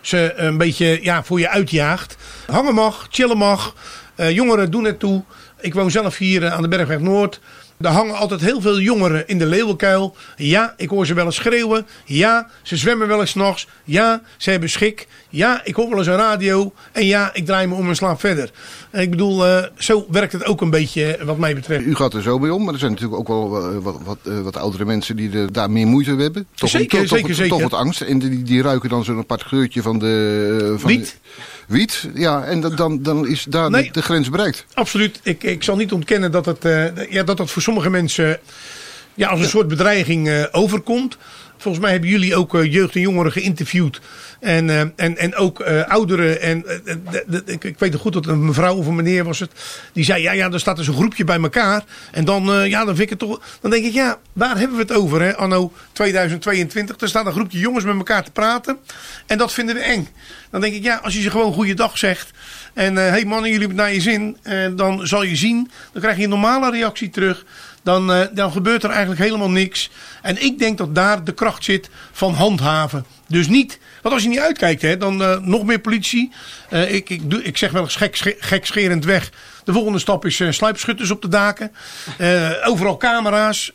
ze 0.01 0.33
een 0.35 0.57
beetje 0.57 0.99
ja, 1.01 1.23
voor 1.23 1.39
je 1.39 1.49
uitjaagt. 1.49 2.17
Hangen 2.45 2.73
mag, 2.73 3.07
chillen 3.09 3.37
mag. 3.37 3.75
Uh, 4.19 4.31
jongeren 4.31 4.71
doen 4.71 4.83
het 4.83 4.99
toe. 4.99 5.23
Ik 5.59 5.73
woon 5.73 5.91
zelf 5.91 6.17
hier 6.17 6.49
aan 6.49 6.61
de 6.61 6.67
Bergweg 6.67 6.99
Noord. 6.99 7.39
Er 7.79 7.89
hangen 7.89 8.15
altijd 8.15 8.41
heel 8.41 8.62
veel 8.62 8.79
jongeren 8.79 9.27
in 9.27 9.38
de 9.38 9.45
leeuwenkuil. 9.45 10.15
Ja, 10.36 10.74
ik 10.77 10.89
hoor 10.89 11.05
ze 11.05 11.13
wel 11.13 11.25
eens 11.25 11.36
schreeuwen. 11.36 11.88
Ja, 12.05 12.50
ze 12.62 12.77
zwemmen 12.77 13.07
wel 13.07 13.19
eens 13.19 13.33
nachts. 13.33 13.67
Ja, 13.83 14.21
ze 14.38 14.50
hebben 14.50 14.69
schik. 14.69 15.07
Ja, 15.29 15.62
ik 15.63 15.75
hoor 15.75 15.89
wel 15.89 15.98
eens 15.98 16.07
een 16.07 16.15
radio. 16.15 16.74
En 16.91 17.05
ja, 17.05 17.33
ik 17.33 17.45
draai 17.45 17.67
me 17.67 17.75
om 17.75 17.89
en 17.89 17.95
slaap 17.95 18.19
verder. 18.19 18.51
Ik 18.91 19.09
bedoel, 19.09 19.48
uh, 19.48 19.63
zo 19.77 20.05
werkt 20.12 20.31
het 20.31 20.45
ook 20.45 20.62
een 20.62 20.69
beetje 20.69 21.19
wat 21.24 21.38
mij 21.38 21.55
betreft. 21.55 21.86
U 21.86 21.95
gaat 21.95 22.13
er 22.13 22.21
zo 22.21 22.39
mee 22.39 22.53
om, 22.53 22.63
maar 22.63 22.74
er 22.74 22.79
zijn 22.79 22.91
natuurlijk 22.91 23.19
ook 23.19 23.27
wel 23.27 23.74
uh, 23.74 23.77
wat, 23.81 24.00
wat, 24.03 24.17
uh, 24.24 24.39
wat, 24.39 24.57
oudere 24.57 24.86
mensen 24.86 25.15
die 25.15 25.31
er 25.31 25.51
daar 25.51 25.71
meer 25.71 25.88
moeite 25.88 26.12
mee 26.12 26.24
hebben. 26.24 26.48
Toch, 26.55 26.69
zeker, 26.69 27.00
toch, 27.00 27.07
zeker, 27.07 27.27
toch, 27.27 27.36
zeker. 27.36 27.51
Toch 27.51 27.62
wat 27.62 27.79
angst. 27.79 28.01
En 28.01 28.19
die, 28.19 28.43
die 28.43 28.62
ruiken 28.62 28.89
dan 28.89 29.03
zo'n 29.03 29.17
apart 29.17 29.43
geurtje 29.43 29.81
van 29.81 30.00
de... 30.00 30.75
Van 30.77 30.89
Wiet. 30.89 31.17
De, 31.67 31.74
wiet, 31.74 32.09
ja. 32.13 32.43
En 32.43 32.75
dan, 32.75 33.03
dan 33.03 33.27
is 33.27 33.45
daar 33.50 33.69
nee, 33.69 33.91
de, 33.91 34.01
grens 34.01 34.29
bereikt. 34.29 34.65
Absoluut. 34.74 35.19
Ik, 35.24 35.43
ik 35.43 35.63
zal 35.63 35.75
niet 35.75 35.91
ontkennen 35.91 36.31
dat 36.31 36.45
het, 36.45 36.63
ja, 37.09 37.24
dat 37.24 37.38
het 37.38 37.51
voor 37.51 37.62
sommige 37.69 37.89
mensen 37.89 38.39
ja, 39.13 39.27
als 39.27 39.39
een 39.39 39.45
ja. 39.45 39.51
soort 39.51 39.67
bedreiging 39.67 40.47
overkomt. 40.51 41.17
Volgens 41.57 41.83
mij 41.83 41.91
hebben 41.91 42.09
jullie 42.09 42.35
ook 42.35 42.53
uh, 42.53 42.73
jeugd 42.73 42.95
en 42.95 43.01
jongeren 43.01 43.31
geïnterviewd. 43.31 44.01
En, 44.39 44.67
uh, 44.67 44.79
en, 44.79 45.17
en 45.17 45.35
ook 45.35 45.61
ouderen. 45.88 46.41
En, 46.41 46.65
ik, 47.45 47.63
ik 47.63 47.79
weet 47.79 47.91
nog 47.91 48.01
goed 48.01 48.13
dat 48.13 48.25
een 48.25 48.45
mevrouw 48.45 48.75
of 48.75 48.88
een 48.88 48.95
meneer 48.95 49.23
was 49.23 49.39
het. 49.39 49.51
Die 49.93 50.03
zei, 50.03 50.21
ja, 50.21 50.31
ja, 50.31 50.51
er 50.51 50.59
staat 50.59 50.77
dus 50.77 50.88
een 50.88 50.93
groepje 50.93 51.23
bij 51.23 51.39
elkaar. 51.41 51.83
En 52.11 52.25
dan, 52.25 52.69
ja, 52.69 52.85
dan 52.85 52.95
vind 52.95 52.99
ik 52.99 53.09
het 53.09 53.19
toch... 53.19 53.41
Dan 53.61 53.71
denk 53.71 53.85
ik, 53.85 53.93
ja, 53.93 54.19
waar 54.33 54.57
hebben 54.57 54.77
we 54.77 54.81
het 54.81 54.93
over, 54.93 55.21
hè? 55.21 55.35
Anno 55.35 55.71
2022. 55.91 56.95
Er 56.99 57.07
staat 57.07 57.25
een 57.25 57.31
groepje 57.31 57.59
jongens 57.59 57.85
met 57.85 57.95
elkaar 57.95 58.23
te 58.23 58.31
praten. 58.31 58.77
En 59.25 59.38
dat 59.38 59.53
vinden 59.53 59.75
we 59.75 59.81
eng. 59.81 60.07
Dan 60.51 60.61
denk 60.61 60.73
ik, 60.73 60.83
ja, 60.83 60.99
als 61.03 61.13
je 61.13 61.21
ze 61.21 61.29
gewoon 61.29 61.53
goeiedag 61.53 61.97
zegt. 61.97 62.32
En, 62.73 62.95
hé 62.95 63.10
hey 63.10 63.25
mannen, 63.25 63.51
jullie 63.51 63.67
hebben 63.67 63.86
naar 63.86 63.93
je 63.93 64.01
zin. 64.01 64.38
dan 64.75 65.08
zal 65.08 65.23
je 65.23 65.36
zien. 65.36 65.71
Dan 65.91 66.01
krijg 66.01 66.17
je 66.17 66.23
een 66.23 66.29
normale 66.29 66.71
reactie 66.71 67.10
terug 67.10 67.45
dan, 67.84 68.12
uh, 68.12 68.21
dan 68.34 68.51
gebeurt 68.51 68.84
er 68.84 68.89
eigenlijk 68.89 69.21
helemaal 69.21 69.49
niks. 69.49 69.89
En 70.21 70.43
ik 70.43 70.60
denk 70.60 70.77
dat 70.77 70.95
daar 70.95 71.23
de 71.23 71.34
kracht 71.34 71.63
zit 71.63 71.89
van 72.12 72.34
handhaven. 72.34 73.05
Dus 73.27 73.47
niet, 73.47 73.79
want 74.01 74.13
als 74.13 74.23
je 74.23 74.29
niet 74.29 74.39
uitkijkt, 74.39 74.82
hè, 74.82 74.97
dan 74.97 75.17
nog 75.49 75.63
meer 75.63 75.79
politie. 75.79 76.32
Uh, 76.69 76.93
ik, 76.93 77.10
ik, 77.10 77.21
ik 77.34 77.58
zeg 77.58 77.71
wel 77.71 77.82
eens 77.82 77.95
gek, 77.95 78.36
gekscherend 78.39 79.05
weg. 79.05 79.32
De 79.63 79.73
volgende 79.73 79.99
stap 79.99 80.25
is 80.25 80.41
sluipschutters 80.49 81.12
op 81.12 81.21
de 81.21 81.27
daken. 81.27 81.71
overal 82.63 82.97
camera's. 82.97 83.71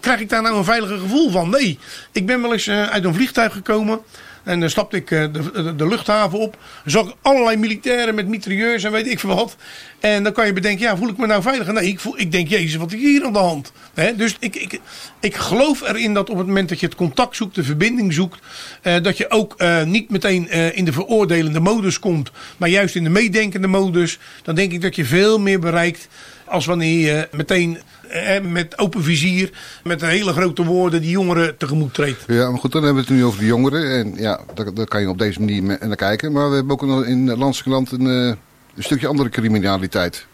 krijg 0.00 0.20
ik 0.20 0.28
daar 0.28 0.42
nou 0.42 0.56
een 0.56 0.64
veiliger 0.64 0.98
gevoel 0.98 1.30
van? 1.30 1.50
Nee. 1.50 1.78
Ik 2.12 2.26
ben 2.26 2.42
wel 2.42 2.52
eens 2.52 2.68
uit 2.68 3.04
een 3.04 3.14
vliegtuig 3.14 3.52
gekomen. 3.52 4.00
En 4.48 4.60
dan 4.60 4.70
stapte 4.70 4.96
ik 4.96 5.08
de, 5.08 5.30
de, 5.30 5.74
de, 5.76 5.88
luchthaven 5.88 6.38
op. 6.38 6.56
Dan 6.82 6.92
zag 6.92 7.14
allerlei 7.22 7.56
militairen 7.56 8.14
met 8.14 8.28
mitrailleurs 8.28 8.84
en 8.84 8.92
weet 8.92 9.06
ik 9.06 9.18
veel 9.18 9.34
wat. 9.34 9.56
En 10.00 10.22
dan 10.22 10.32
kan 10.32 10.46
je 10.46 10.52
bedenken, 10.52 10.86
ja, 10.86 10.96
voel 10.96 11.08
ik 11.08 11.16
me 11.16 11.26
nou 11.26 11.42
veiliger? 11.42 11.72
Nee, 11.72 11.86
ik, 11.86 12.00
voel, 12.00 12.18
ik 12.18 12.32
denk, 12.32 12.48
jezus, 12.48 12.76
wat 12.76 12.92
is 12.92 13.00
hier 13.00 13.24
aan 13.24 13.32
de 13.32 13.38
hand? 13.38 13.72
Dus 14.16 14.36
ik, 14.40 14.56
ik, 14.56 14.80
ik 15.20 15.34
geloof 15.34 15.80
erin 15.80 16.14
dat 16.14 16.30
op 16.30 16.38
het 16.38 16.46
moment 16.46 16.68
dat 16.68 16.80
je 16.80 16.86
het 16.86 16.94
contact 16.94 17.36
zoekt, 17.36 17.54
de 17.54 17.64
verbinding 17.64 18.12
zoekt, 18.12 18.38
uh, 18.82 19.02
dat 19.02 19.16
je 19.16 19.30
ook 19.30 19.56
niet 19.84 20.10
meteen 20.10 20.50
in 20.74 20.84
de 20.84 20.92
veroordelende 20.92 21.60
modus 21.60 21.98
komt, 21.98 22.30
maar 22.56 22.68
juist 22.68 22.94
in 22.94 23.04
de 23.04 23.10
meedenkende 23.10 23.66
modus. 23.66 24.18
Dan 24.42 24.54
denk 24.54 24.72
ik 24.72 24.82
dat 24.82 24.96
je 24.96 25.04
veel 25.04 25.40
meer 25.40 25.60
bereikt 25.60 26.08
als 26.48 26.66
wanneer 26.66 27.06
je 27.06 27.28
meteen 27.32 27.78
eh, 28.08 28.40
met 28.40 28.78
open 28.78 29.02
vizier, 29.02 29.50
met 29.84 30.00
hele 30.00 30.32
grote 30.32 30.64
woorden 30.64 31.00
die 31.00 31.10
jongeren 31.10 31.56
tegemoet 31.56 31.94
treedt. 31.94 32.24
Ja, 32.26 32.50
maar 32.50 32.60
goed, 32.60 32.72
dan 32.72 32.82
hebben 32.82 33.02
we 33.02 33.08
het 33.08 33.18
nu 33.18 33.24
over 33.24 33.38
de 33.38 33.46
jongeren. 33.46 33.90
En 33.90 34.14
ja, 34.16 34.40
daar, 34.54 34.86
kan 34.86 35.00
je 35.00 35.08
op 35.08 35.18
deze 35.18 35.38
manier 35.38 35.62
naar 35.62 35.96
kijken. 35.96 36.32
Maar 36.32 36.48
we 36.48 36.54
hebben 36.54 36.72
ook 36.72 37.06
in 37.06 37.26
landelijk 37.26 37.66
land 37.66 37.92
een, 37.92 38.04
een 38.04 38.36
stukje 38.78 39.06
andere 39.06 39.28
criminaliteit. 39.28 40.26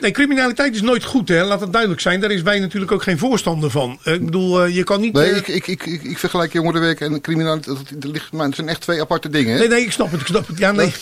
Nee, 0.00 0.10
criminaliteit 0.10 0.74
is 0.74 0.82
nooit 0.82 1.04
goed, 1.04 1.28
hè? 1.28 1.44
laat 1.44 1.60
het 1.60 1.72
duidelijk 1.72 2.00
zijn. 2.00 2.20
Daar 2.20 2.30
is 2.30 2.42
wij 2.42 2.58
natuurlijk 2.58 2.92
ook 2.92 3.02
geen 3.02 3.18
voorstander 3.18 3.70
van. 3.70 3.98
Ik 4.04 4.24
bedoel, 4.24 4.64
je 4.64 4.84
kan 4.84 5.00
niet... 5.00 5.12
Nee, 5.12 5.30
ik, 5.30 5.48
ik, 5.48 5.66
ik, 5.66 5.86
ik, 5.86 6.02
ik 6.02 6.18
vergelijk 6.18 6.52
jongerenwerk 6.52 7.00
en 7.00 7.20
criminaliteit. 7.20 7.76
Dat, 8.02 8.12
ligt, 8.12 8.32
maar 8.32 8.46
het 8.46 8.54
zijn 8.54 8.68
echt 8.68 8.80
twee 8.80 9.00
aparte 9.00 9.28
dingen. 9.28 9.52
Hè? 9.52 9.58
Nee, 9.58 9.68
nee, 9.68 9.84
ik 9.84 9.92
snap 9.92 10.10
het. 10.10 10.20
Ik 10.20 10.26
snap 10.26 10.46
het. 10.46 10.58
Ja, 10.58 10.72
nee. 10.72 10.92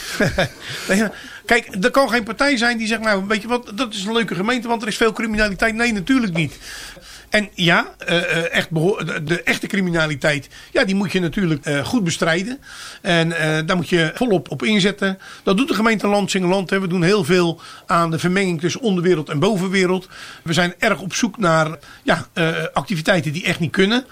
Kijk, 1.46 1.68
er 1.80 1.90
kan 1.90 2.10
geen 2.10 2.24
partij 2.24 2.56
zijn 2.56 2.78
die 2.78 2.86
zegt, 2.86 3.00
nou, 3.00 3.24
weet 3.26 3.42
je 3.42 3.48
wat, 3.48 3.72
dat 3.74 3.94
is 3.94 4.04
een 4.04 4.12
leuke 4.12 4.34
gemeente, 4.34 4.68
want 4.68 4.82
er 4.82 4.88
is 4.88 4.96
veel 4.96 5.12
criminaliteit. 5.12 5.74
Nee, 5.74 5.92
natuurlijk 5.92 6.32
niet. 6.32 6.58
En 7.36 7.48
ja, 7.54 7.94
uh, 8.08 8.54
echt 8.54 8.68
de, 8.70 9.42
echte 9.44 9.66
criminaliteit, 9.66 10.48
ja, 10.72 10.84
die 10.84 10.94
moet 10.94 11.12
je 11.12 11.20
natuurlijk 11.20 11.66
uh, 11.66 11.84
goed 11.84 12.04
bestrijden. 12.04 12.60
En 13.02 13.28
daar 13.66 13.76
moet 13.76 13.88
je 13.88 14.10
volop 14.14 14.50
op 14.50 14.62
inzetten. 14.62 15.18
Dat 15.42 15.56
doet 15.56 15.68
de 15.68 15.74
gemeente 15.74 16.06
Landsingeland. 16.06 16.70
We 16.70 16.86
doen 16.86 17.02
heel 17.02 17.24
veel 17.24 17.60
aan 17.86 18.10
de 18.10 18.18
vermenging 18.18 18.60
tussen 18.60 18.80
onderwereld 18.80 19.28
en 19.28 19.38
bovenwereld. 19.38 20.08
We 20.42 20.52
zijn 20.52 20.74
erg 20.78 21.00
op 21.00 21.14
zoek 21.14 21.38
naar 21.38 21.78
ja, 22.02 22.26
activiteiten 22.72 23.32
die 23.32 23.44
echt 23.44 23.60
niet 23.60 23.72
kunnen. 23.72 24.06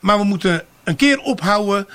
Maar 0.00 0.18
we 0.18 0.24
moeten 0.24 0.62
een 0.84 0.96
keer 0.96 1.18
ophouden 1.18 1.88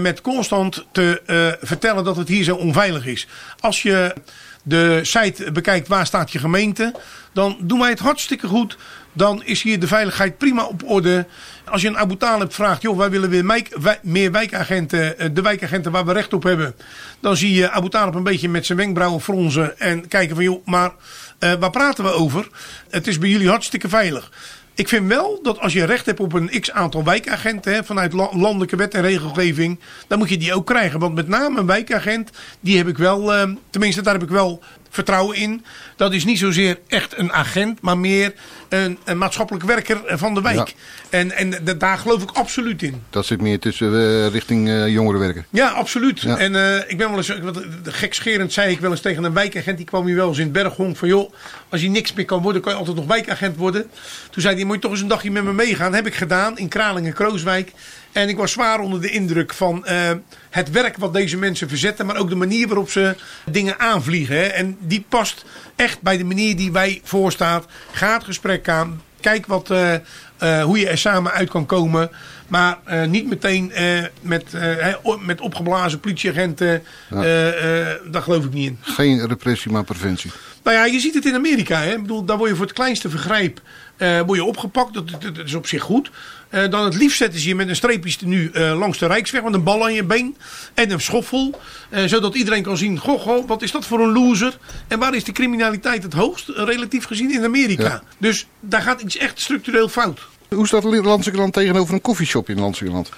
met 0.00 0.20
constant 0.20 0.86
te 0.92 1.22
vertellen 1.60 2.04
dat 2.04 2.16
het 2.16 2.28
hier 2.28 2.44
zo 2.44 2.54
onveilig 2.54 3.06
is. 3.06 3.26
Als 3.60 3.82
je 3.82 4.14
de 4.62 5.00
site 5.02 5.52
bekijkt 5.52 5.88
waar 5.88 6.06
staat 6.06 6.32
je 6.32 6.38
gemeente, 6.38 6.94
dan 7.32 7.56
doen 7.60 7.78
wij 7.78 7.90
het 7.90 7.98
hartstikke 7.98 8.46
goed. 8.46 8.76
Dan 9.18 9.42
is 9.44 9.62
hier 9.62 9.80
de 9.80 9.86
veiligheid 9.86 10.38
prima 10.38 10.64
op 10.64 10.82
orde. 10.84 11.26
Als 11.64 11.82
je 11.82 11.88
een 11.88 11.98
Abu 11.98 12.16
Talib 12.16 12.52
vraagt, 12.52 12.82
joh, 12.82 12.98
wij 12.98 13.10
willen 13.10 13.30
weer 13.30 13.64
meer 14.02 14.32
wijkagenten, 14.32 15.34
de 15.34 15.42
wijkagenten 15.42 15.92
waar 15.92 16.04
we 16.04 16.12
recht 16.12 16.32
op 16.32 16.42
hebben. 16.42 16.74
Dan 17.20 17.36
zie 17.36 17.52
je 17.52 17.70
Abu 17.70 17.88
Talib 17.88 18.14
een 18.14 18.22
beetje 18.22 18.48
met 18.48 18.66
zijn 18.66 18.78
wenkbrauwen 18.78 19.20
fronzen 19.20 19.78
en 19.78 20.08
kijken 20.08 20.34
van, 20.34 20.44
joh, 20.44 20.66
maar 20.66 20.92
uh, 21.40 21.52
waar 21.52 21.70
praten 21.70 22.04
we 22.04 22.10
over? 22.10 22.48
Het 22.90 23.06
is 23.06 23.18
bij 23.18 23.28
jullie 23.28 23.48
hartstikke 23.48 23.88
veilig. 23.88 24.32
Ik 24.74 24.88
vind 24.88 25.08
wel 25.08 25.38
dat 25.42 25.58
als 25.58 25.72
je 25.72 25.84
recht 25.84 26.06
hebt 26.06 26.20
op 26.20 26.32
een 26.32 26.60
x 26.60 26.70
aantal 26.70 27.04
wijkagenten 27.04 27.72
hè, 27.72 27.84
vanuit 27.84 28.12
landelijke 28.12 28.76
wet 28.76 28.94
en 28.94 29.02
regelgeving, 29.02 29.80
dan 30.08 30.18
moet 30.18 30.28
je 30.28 30.36
die 30.36 30.54
ook 30.54 30.66
krijgen. 30.66 31.00
Want 31.00 31.14
met 31.14 31.28
name 31.28 31.58
een 31.58 31.66
wijkagent, 31.66 32.30
die 32.60 32.76
heb 32.76 32.88
ik 32.88 32.98
wel, 32.98 33.34
uh, 33.34 33.54
tenminste 33.70 34.02
daar 34.02 34.14
heb 34.14 34.22
ik 34.22 34.28
wel 34.28 34.62
vertrouwen 34.90 35.36
in. 35.36 35.64
Dat 35.96 36.12
is 36.12 36.24
niet 36.24 36.38
zozeer 36.38 36.78
echt 36.88 37.18
een 37.18 37.32
agent, 37.32 37.80
maar 37.80 37.98
meer 37.98 38.32
een, 38.68 38.98
een 39.04 39.18
maatschappelijk 39.18 39.64
werker 39.64 40.00
van 40.06 40.34
de 40.34 40.40
wijk. 40.40 40.74
En, 41.10 41.32
en 41.32 41.78
daar 41.78 41.98
geloof 41.98 42.22
ik 42.22 42.30
absoluut 42.30 42.82
in. 42.82 43.02
Dat 43.10 43.26
zit 43.26 43.40
meer 43.40 43.58
tussen 43.58 43.92
uh, 43.92 44.26
richting 44.26 44.68
uh, 44.68 44.88
jongerenwerken. 44.88 45.46
Ja, 45.50 45.68
absoluut. 45.68 46.22
En 46.22 46.52
uh, 46.52 46.76
ik 46.76 46.98
ben 46.98 47.08
wel 47.08 47.16
eens, 47.16 47.38
wat, 47.42 47.64
gekscherend 47.82 48.52
zei 48.52 48.72
ik 48.72 48.80
wel 48.80 48.90
eens 48.90 49.00
tegen 49.00 49.24
een 49.24 49.32
wijkagent, 49.32 49.76
die 49.76 49.86
kwam 49.86 50.06
hier 50.06 50.16
wel 50.16 50.28
eens 50.28 50.38
in 50.38 50.44
het 50.44 50.52
berghong 50.52 50.98
van 50.98 51.08
joh, 51.08 51.32
als 51.68 51.80
je 51.80 51.88
niks 51.88 52.12
meer 52.12 52.24
kan 52.24 52.42
worden, 52.42 52.62
kan 52.62 52.72
je 52.72 52.78
altijd 52.78 52.96
nog 52.96 53.06
wijkagent 53.06 53.56
worden. 53.56 53.90
Toen 54.30 54.42
zei 54.42 54.54
hij, 54.54 54.64
moet 54.64 54.74
je 54.74 54.80
toch 54.80 54.90
eens 54.90 55.00
een 55.00 55.08
dagje 55.08 55.30
met 55.30 55.44
me 55.44 55.52
meegaan. 55.52 55.94
heb 55.94 56.06
ik 56.06 56.14
gedaan 56.14 56.58
in 56.58 56.68
Kralingen-Krooswijk. 56.68 57.72
En 58.12 58.28
ik 58.28 58.36
was 58.36 58.52
zwaar 58.52 58.80
onder 58.80 59.00
de 59.00 59.10
indruk 59.10 59.54
van 59.54 59.84
uh, 59.88 60.10
het 60.50 60.70
werk 60.70 60.96
wat 60.96 61.12
deze 61.12 61.36
mensen 61.36 61.68
verzetten. 61.68 62.06
Maar 62.06 62.16
ook 62.16 62.28
de 62.28 62.34
manier 62.34 62.66
waarop 62.66 62.90
ze 62.90 63.16
dingen 63.50 63.78
aanvliegen. 63.78 64.36
Hè. 64.36 64.42
En 64.42 64.76
die 64.80 65.04
past 65.08 65.44
echt 65.76 66.00
bij 66.00 66.16
de 66.16 66.24
manier 66.24 66.56
die 66.56 66.72
wij 66.72 67.00
voorstaat. 67.04 67.66
Ga 67.92 68.14
het 68.14 68.24
gesprek 68.24 68.68
aan. 68.68 69.02
Kijk 69.20 69.46
wat, 69.46 69.70
uh, 69.70 69.94
uh, 70.42 70.62
hoe 70.62 70.78
je 70.78 70.88
er 70.88 70.98
samen 70.98 71.32
uit 71.32 71.50
kan 71.50 71.66
komen. 71.66 72.10
Maar 72.48 72.78
niet 73.08 73.28
meteen 73.28 73.72
met, 74.20 74.52
met 75.20 75.40
opgeblazen 75.40 76.00
politieagenten. 76.00 76.82
Ja. 77.10 77.20
daar 78.10 78.22
geloof 78.22 78.44
ik 78.44 78.52
niet 78.52 78.66
in. 78.66 78.78
Geen 78.80 79.26
repressie, 79.26 79.72
maar 79.72 79.84
preventie. 79.84 80.30
Nou 80.62 80.76
ja, 80.76 80.84
je 80.84 81.00
ziet 81.00 81.14
het 81.14 81.24
in 81.24 81.34
Amerika. 81.34 81.80
Hè. 81.80 81.92
Ik 81.92 82.00
bedoel, 82.02 82.24
daar 82.24 82.36
word 82.36 82.50
je 82.50 82.56
voor 82.56 82.66
het 82.66 82.74
kleinste 82.74 83.10
vergrijp 83.10 83.60
word 83.98 84.38
je 84.38 84.44
opgepakt. 84.44 84.94
Dat, 84.94 85.08
dat, 85.08 85.22
dat 85.22 85.46
is 85.46 85.54
op 85.54 85.66
zich 85.66 85.82
goed. 85.82 86.10
Uh, 86.50 86.70
dan 86.70 86.84
het 86.84 86.94
liefst 86.94 87.16
zetten 87.16 87.40
ze 87.40 87.48
je 87.48 87.54
met 87.54 87.68
een 87.68 87.76
streepje 87.76 88.26
nu 88.26 88.50
uh, 88.54 88.78
langs 88.78 88.98
de 88.98 89.06
Rijksweg 89.06 89.42
met 89.42 89.54
een 89.54 89.62
bal 89.62 89.84
aan 89.84 89.94
je 89.94 90.04
been 90.04 90.36
en 90.74 90.90
een 90.90 91.00
schoffel. 91.00 91.60
Uh, 91.90 92.04
zodat 92.04 92.34
iedereen 92.34 92.62
kan 92.62 92.76
zien, 92.76 92.98
goh, 92.98 93.20
goh, 93.20 93.48
wat 93.48 93.62
is 93.62 93.70
dat 93.70 93.86
voor 93.86 94.00
een 94.00 94.12
loser? 94.12 94.58
En 94.88 94.98
waar 94.98 95.14
is 95.14 95.24
de 95.24 95.32
criminaliteit 95.32 96.02
het 96.02 96.12
hoogst, 96.12 96.48
relatief 96.48 97.04
gezien 97.04 97.32
in 97.32 97.44
Amerika? 97.44 97.82
Ja. 97.82 98.02
Dus 98.18 98.46
daar 98.60 98.82
gaat 98.82 99.00
iets 99.00 99.16
echt 99.16 99.40
structureel 99.40 99.88
fout. 99.88 100.20
Hoe 100.48 100.66
staat 100.66 100.84
Landsegeland 100.84 101.52
tegenover 101.52 101.94
een 101.94 102.00
koffieshop 102.00 102.48
in 102.48 102.60
Landsegeland? 102.60 103.10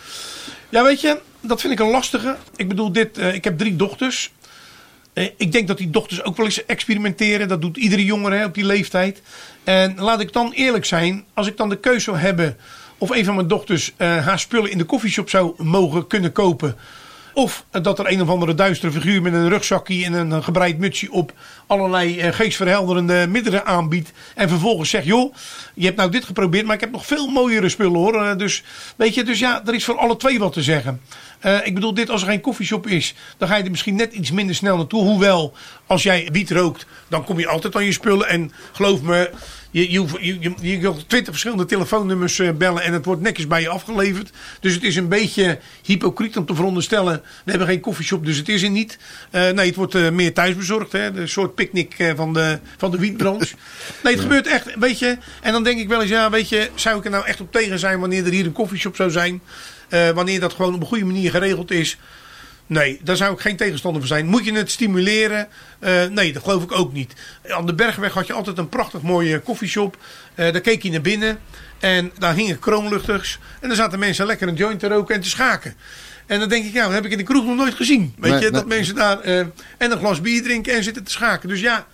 Ja, 0.68 0.82
weet 0.82 1.00
je, 1.00 1.20
dat 1.40 1.60
vind 1.60 1.72
ik 1.72 1.80
een 1.80 1.90
lastige. 1.90 2.36
Ik 2.56 2.68
bedoel, 2.68 2.92
dit, 2.92 3.18
ik 3.18 3.44
heb 3.44 3.58
drie 3.58 3.76
dochters. 3.76 4.30
Ik 5.12 5.52
denk 5.52 5.68
dat 5.68 5.78
die 5.78 5.90
dochters 5.90 6.22
ook 6.22 6.36
wel 6.36 6.46
eens 6.46 6.66
experimenteren. 6.66 7.48
Dat 7.48 7.60
doet 7.60 7.76
iedere 7.76 8.04
jongere 8.04 8.44
op 8.44 8.54
die 8.54 8.66
leeftijd. 8.66 9.22
En 9.64 10.00
laat 10.00 10.20
ik 10.20 10.32
dan 10.32 10.52
eerlijk 10.52 10.84
zijn, 10.84 11.24
als 11.34 11.46
ik 11.46 11.56
dan 11.56 11.68
de 11.68 11.80
keuze 11.80 12.00
zou 12.00 12.16
hebben 12.16 12.56
of 12.98 13.10
een 13.10 13.24
van 13.24 13.34
mijn 13.34 13.48
dochters 13.48 13.92
uh, 13.98 14.26
haar 14.26 14.38
spullen 14.38 14.70
in 14.70 14.78
de 14.78 14.84
koffieshop 14.84 15.30
zou 15.30 15.62
mogen 15.62 16.06
kunnen 16.06 16.32
kopen. 16.32 16.76
Of 17.34 17.64
dat 17.70 17.98
er 17.98 18.12
een 18.12 18.22
of 18.22 18.28
andere 18.28 18.54
duistere 18.54 18.92
figuur 18.92 19.22
met 19.22 19.32
een 19.32 19.48
rugzakje 19.48 20.04
en 20.04 20.12
een 20.12 20.44
gebreid 20.44 20.78
mutsje 20.78 21.12
op 21.12 21.32
allerlei 21.66 22.26
uh, 22.26 22.32
geestverhelderende 22.32 23.26
middelen 23.28 23.66
aanbiedt. 23.66 24.12
En 24.34 24.48
vervolgens 24.48 24.90
zegt, 24.90 25.04
joh, 25.04 25.34
je 25.74 25.84
hebt 25.84 25.96
nou 25.96 26.10
dit 26.10 26.24
geprobeerd, 26.24 26.66
maar 26.66 26.74
ik 26.74 26.80
heb 26.80 26.90
nog 26.90 27.06
veel 27.06 27.26
mooiere 27.26 27.68
spullen 27.68 27.98
hoor. 28.00 28.14
Uh, 28.14 28.36
dus 28.36 28.62
weet 28.96 29.14
je, 29.14 29.24
dus 29.24 29.38
ja, 29.38 29.62
er 29.66 29.74
is 29.74 29.84
voor 29.84 29.98
alle 29.98 30.16
twee 30.16 30.38
wat 30.38 30.52
te 30.52 30.62
zeggen. 30.62 31.00
Uh, 31.44 31.66
ik 31.66 31.74
bedoel, 31.74 31.94
dit 31.94 32.10
als 32.10 32.22
er 32.22 32.28
geen 32.28 32.40
koffieshop 32.40 32.86
is, 32.86 33.14
dan 33.38 33.48
ga 33.48 33.56
je 33.56 33.64
er 33.64 33.70
misschien 33.70 33.96
net 33.96 34.12
iets 34.12 34.30
minder 34.30 34.54
snel 34.54 34.76
naartoe. 34.76 35.02
Hoewel, 35.02 35.52
als 35.86 36.02
jij 36.02 36.28
wiet 36.32 36.50
rookt, 36.50 36.86
dan 37.08 37.24
kom 37.24 37.38
je 37.38 37.48
altijd 37.48 37.76
aan 37.76 37.84
je 37.84 37.92
spullen. 37.92 38.28
En 38.28 38.52
geloof 38.72 39.02
me, 39.02 39.30
je, 39.70 39.90
je, 39.90 40.06
je, 40.20 40.80
je, 40.80 40.94
twintig 41.06 41.30
verschillende 41.30 41.64
telefoonnummers 41.64 42.38
uh, 42.38 42.50
bellen 42.50 42.82
en 42.82 42.92
het 42.92 43.04
wordt 43.04 43.20
netjes 43.20 43.46
bij 43.46 43.60
je 43.60 43.68
afgeleverd. 43.68 44.30
Dus 44.60 44.74
het 44.74 44.82
is 44.82 44.96
een 44.96 45.08
beetje 45.08 45.58
hypocriet 45.82 46.36
om 46.36 46.46
te 46.46 46.54
veronderstellen, 46.54 47.22
we 47.44 47.50
hebben 47.50 47.68
geen 47.68 47.80
koffieshop, 47.80 48.24
dus 48.24 48.36
het 48.36 48.48
is 48.48 48.62
er 48.62 48.70
niet. 48.70 48.98
Uh, 49.32 49.50
nee, 49.50 49.66
het 49.66 49.76
wordt 49.76 49.94
uh, 49.94 50.10
meer 50.10 50.34
thuisbezorgd, 50.34 50.92
hè, 50.92 51.18
een 51.18 51.28
soort 51.28 51.54
picknick 51.54 52.12
van 52.16 52.32
de, 52.32 52.58
van 52.76 52.90
de 52.90 52.98
wietbranche. 52.98 53.54
Nee, 54.02 54.12
het 54.12 54.22
gebeurt 54.22 54.46
echt, 54.46 54.78
weet 54.78 54.98
je. 54.98 55.18
En 55.40 55.52
dan 55.52 55.64
denk 55.64 55.80
ik 55.80 55.88
wel 55.88 56.00
eens, 56.00 56.10
ja, 56.10 56.30
weet 56.30 56.48
je, 56.48 56.70
zou 56.74 56.98
ik 56.98 57.04
er 57.04 57.10
nou 57.10 57.26
echt 57.26 57.40
op 57.40 57.52
tegen 57.52 57.78
zijn 57.78 58.00
wanneer 58.00 58.24
er 58.24 58.32
hier 58.32 58.46
een 58.46 58.52
koffieshop 58.52 58.96
zou 58.96 59.10
zijn? 59.10 59.42
wanneer 60.14 60.40
dat 60.40 60.52
gewoon 60.52 60.74
op 60.74 60.80
een 60.80 60.86
goede 60.86 61.04
manier 61.04 61.30
geregeld 61.30 61.70
is. 61.70 61.98
Nee, 62.70 63.00
daar 63.02 63.16
zou 63.16 63.32
ik 63.32 63.40
geen 63.40 63.56
tegenstander 63.56 64.00
voor 64.00 64.10
zijn. 64.10 64.26
Moet 64.26 64.44
je 64.44 64.52
het 64.52 64.70
stimuleren? 64.70 65.48
Uh, 65.80 66.04
nee, 66.04 66.32
dat 66.32 66.42
geloof 66.42 66.62
ik 66.62 66.72
ook 66.72 66.92
niet. 66.92 67.12
Aan 67.48 67.66
de 67.66 67.74
Bergweg 67.74 68.12
had 68.12 68.26
je 68.26 68.32
altijd 68.32 68.58
een 68.58 68.68
prachtig 68.68 69.02
mooie 69.02 69.38
koffieshop. 69.38 69.96
Uh, 69.96 70.52
daar 70.52 70.60
keek 70.60 70.82
je 70.82 70.90
naar 70.90 71.00
binnen. 71.00 71.38
En 71.78 72.12
daar 72.18 72.34
hingen 72.34 72.58
kroonluchters. 72.58 73.38
En 73.60 73.68
daar 73.68 73.76
zaten 73.76 73.98
mensen 73.98 74.26
lekker 74.26 74.48
een 74.48 74.54
joint 74.54 74.80
te 74.80 74.88
roken 74.88 75.14
en 75.14 75.20
te 75.20 75.28
schaken. 75.28 75.74
En 76.26 76.40
dan 76.40 76.48
denk 76.48 76.64
ik, 76.64 76.72
ja, 76.72 76.84
dat 76.84 76.92
heb 76.92 77.04
ik 77.04 77.10
in 77.10 77.18
de 77.18 77.24
kroeg 77.24 77.44
nog 77.44 77.56
nooit 77.56 77.74
gezien. 77.74 78.14
Weet 78.18 78.32
nee, 78.32 78.40
je, 78.40 78.50
dat 78.50 78.66
nee. 78.66 78.76
mensen 78.76 78.94
daar 78.94 79.26
uh, 79.26 79.38
en 79.38 79.90
een 79.90 79.98
glas 79.98 80.20
bier 80.20 80.42
drinken 80.42 80.74
en 80.74 80.84
zitten 80.84 81.04
te 81.04 81.10
schaken. 81.10 81.48
Dus 81.48 81.60
ja, 81.60 81.86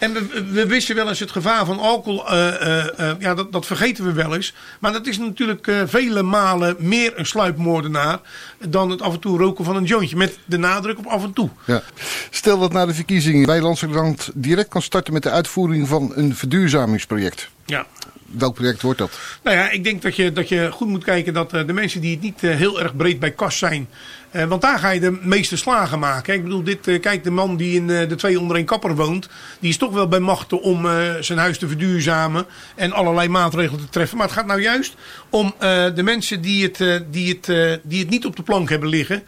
en 0.00 0.12
we, 0.12 0.44
we, 0.52 0.66
wisten 0.66 0.94
wel 0.94 1.08
eens 1.08 1.20
het 1.20 1.30
gevaar 1.30 1.64
van 1.64 1.78
alcohol, 1.78 2.32
uh, 2.32 2.46
uh, 2.60 2.84
uh, 3.00 3.12
ja, 3.18 3.34
dat, 3.34 3.52
dat, 3.52 3.66
vergeten 3.66 4.04
we 4.04 4.12
wel 4.12 4.34
eens. 4.34 4.54
Maar 4.78 4.92
dat 4.92 5.06
is 5.06 5.18
natuurlijk 5.18 5.72
vele 5.86 6.22
malen 6.22 6.76
meer 6.78 7.18
een 7.18 7.26
sluipmoordenaar 7.26 8.20
dan 8.68 8.90
het 8.90 9.02
af 9.02 9.12
en 9.12 9.20
toe 9.20 9.38
roken 9.38 9.64
van 9.64 9.76
een 9.76 9.84
jointje. 9.84 10.16
Met 10.16 10.38
de 10.44 10.58
nadruk 10.58 10.98
op 10.98 11.06
af 11.06 11.24
en 11.24 11.32
toe. 11.32 11.48
Ja. 11.66 11.82
Stel 12.30 12.58
dat 12.58 12.72
na 12.72 12.86
de 12.86 12.94
verkiezingen 12.94 13.46
bij 13.46 13.60
Landseland 13.60 14.30
direct 14.34 14.68
kan 14.68 14.82
starten 14.82 15.12
met 15.12 15.22
de 15.22 15.30
uitvoering 15.30 15.88
van 15.88 16.12
een 16.14 16.36
verduurzamingsproject. 16.36 17.48
Ja. 17.66 17.86
Welk 18.24 18.54
project 18.54 18.82
wordt 18.82 18.98
dat? 18.98 19.18
Nou 19.42 19.56
ja, 19.56 19.70
ik 19.70 19.84
denk 19.84 20.02
dat 20.02 20.16
je, 20.16 20.32
dat 20.32 20.48
je 20.48 20.70
goed 20.72 20.88
moet 20.88 21.04
kijken 21.04 21.34
dat 21.34 21.50
de 21.50 21.72
mensen 21.72 22.00
die 22.00 22.10
het 22.10 22.20
niet 22.20 22.40
heel 22.40 22.80
erg 22.80 22.96
breed 22.96 23.20
bij 23.20 23.30
kas 23.30 23.58
zijn 23.58 23.88
uh, 24.32 24.44
want 24.44 24.62
daar 24.62 24.78
ga 24.78 24.90
je 24.90 25.00
de 25.00 25.18
meeste 25.22 25.56
slagen 25.56 25.98
maken. 25.98 26.34
Ik 26.34 26.42
bedoel, 26.42 26.62
dit, 26.62 26.86
uh, 26.86 27.00
kijk, 27.00 27.24
de 27.24 27.30
man 27.30 27.56
die 27.56 27.74
in 27.74 27.88
uh, 27.88 28.08
de 28.08 28.14
twee 28.14 28.40
onder 28.40 28.56
één 28.56 28.64
kapper 28.64 28.94
woont, 28.94 29.28
die 29.60 29.70
is 29.70 29.76
toch 29.76 29.92
wel 29.92 30.08
bij 30.08 30.20
machten 30.20 30.62
om 30.62 30.86
zijn 31.20 31.38
huis 31.38 31.58
te 31.58 31.68
verduurzamen 31.68 32.46
en 32.74 32.92
allerlei 32.92 33.28
maatregelen 33.28 33.80
te 33.80 33.88
treffen. 33.88 34.16
Maar 34.16 34.26
het 34.26 34.36
gaat 34.36 34.46
nou 34.46 34.60
juist 34.60 34.94
om 35.30 35.54
de 35.94 36.02
mensen 36.02 36.40
die 36.40 36.62
het, 36.62 37.04
die, 37.10 37.28
het, 37.28 37.46
die 37.82 38.00
het 38.00 38.10
niet 38.10 38.26
op 38.26 38.36
de 38.36 38.42
plank 38.42 38.68
hebben 38.68 38.88
liggen. 38.88 39.22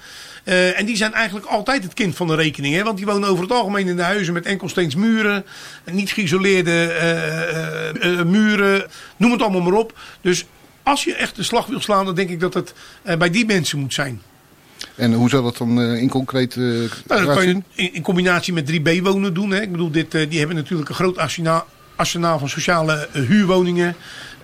En 0.45 0.87
die 0.87 0.97
zijn 0.97 1.13
eigenlijk 1.13 1.47
altijd 1.47 1.83
het 1.83 1.95
kind 1.95 2.17
van 2.17 2.27
de 2.27 2.35
rekening. 2.35 2.75
Hè? 2.75 2.83
Want 2.83 2.97
die 2.97 3.07
wonen 3.07 3.29
over 3.29 3.43
het 3.43 3.53
algemeen 3.53 3.89
in 3.89 3.97
de 3.97 4.03
huizen 4.03 4.35
met 4.35 4.47
enkelsteens 4.47 4.95
muren. 4.95 5.45
Niet 5.91 6.13
geïsoleerde 6.13 8.25
muren. 8.27 8.87
Noem 9.17 9.33
het 9.33 9.43
allemaal 9.43 9.61
maar 9.61 9.79
op. 9.79 9.99
Dus 10.21 10.45
als 10.83 11.05
je 11.05 11.15
echt 11.15 11.37
de 11.37 11.43
slag 11.43 11.67
wil 11.67 11.81
slaan, 11.81 12.05
dan 12.05 12.15
denk 12.15 12.31
ik 12.31 12.41
dat 12.41 12.55
het 12.55 12.75
bij 13.19 13.31
die 13.31 13.47
mensen 13.47 13.79
moet 13.79 13.95
zijn. 13.95 14.23
En 14.95 15.13
hoe 15.13 15.29
zou 15.29 15.43
dat 15.43 15.57
dan 15.57 15.81
uh, 15.81 16.01
in 16.01 16.09
concreet 16.09 16.55
uh, 16.55 16.91
nou, 17.07 17.25
dat 17.25 17.35
kan 17.35 17.49
je 17.49 17.63
in, 17.75 17.95
in, 17.95 18.03
combinatie 18.03 18.53
met 18.53 18.73
3B-wonen 18.73 19.35
doen. 19.35 19.51
Hè. 19.51 19.61
Ik 19.61 19.71
bedoel, 19.71 19.91
dit, 19.91 20.15
uh, 20.15 20.31
die 20.31 20.39
hebben 20.39 20.57
natuurlijk 20.57 20.89
een 20.89 20.95
groot 20.95 21.19
arsenaal, 21.19 21.67
arsenaal 21.97 22.39
van 22.39 22.49
sociale 22.49 23.09
huurwoningen. 23.13 23.95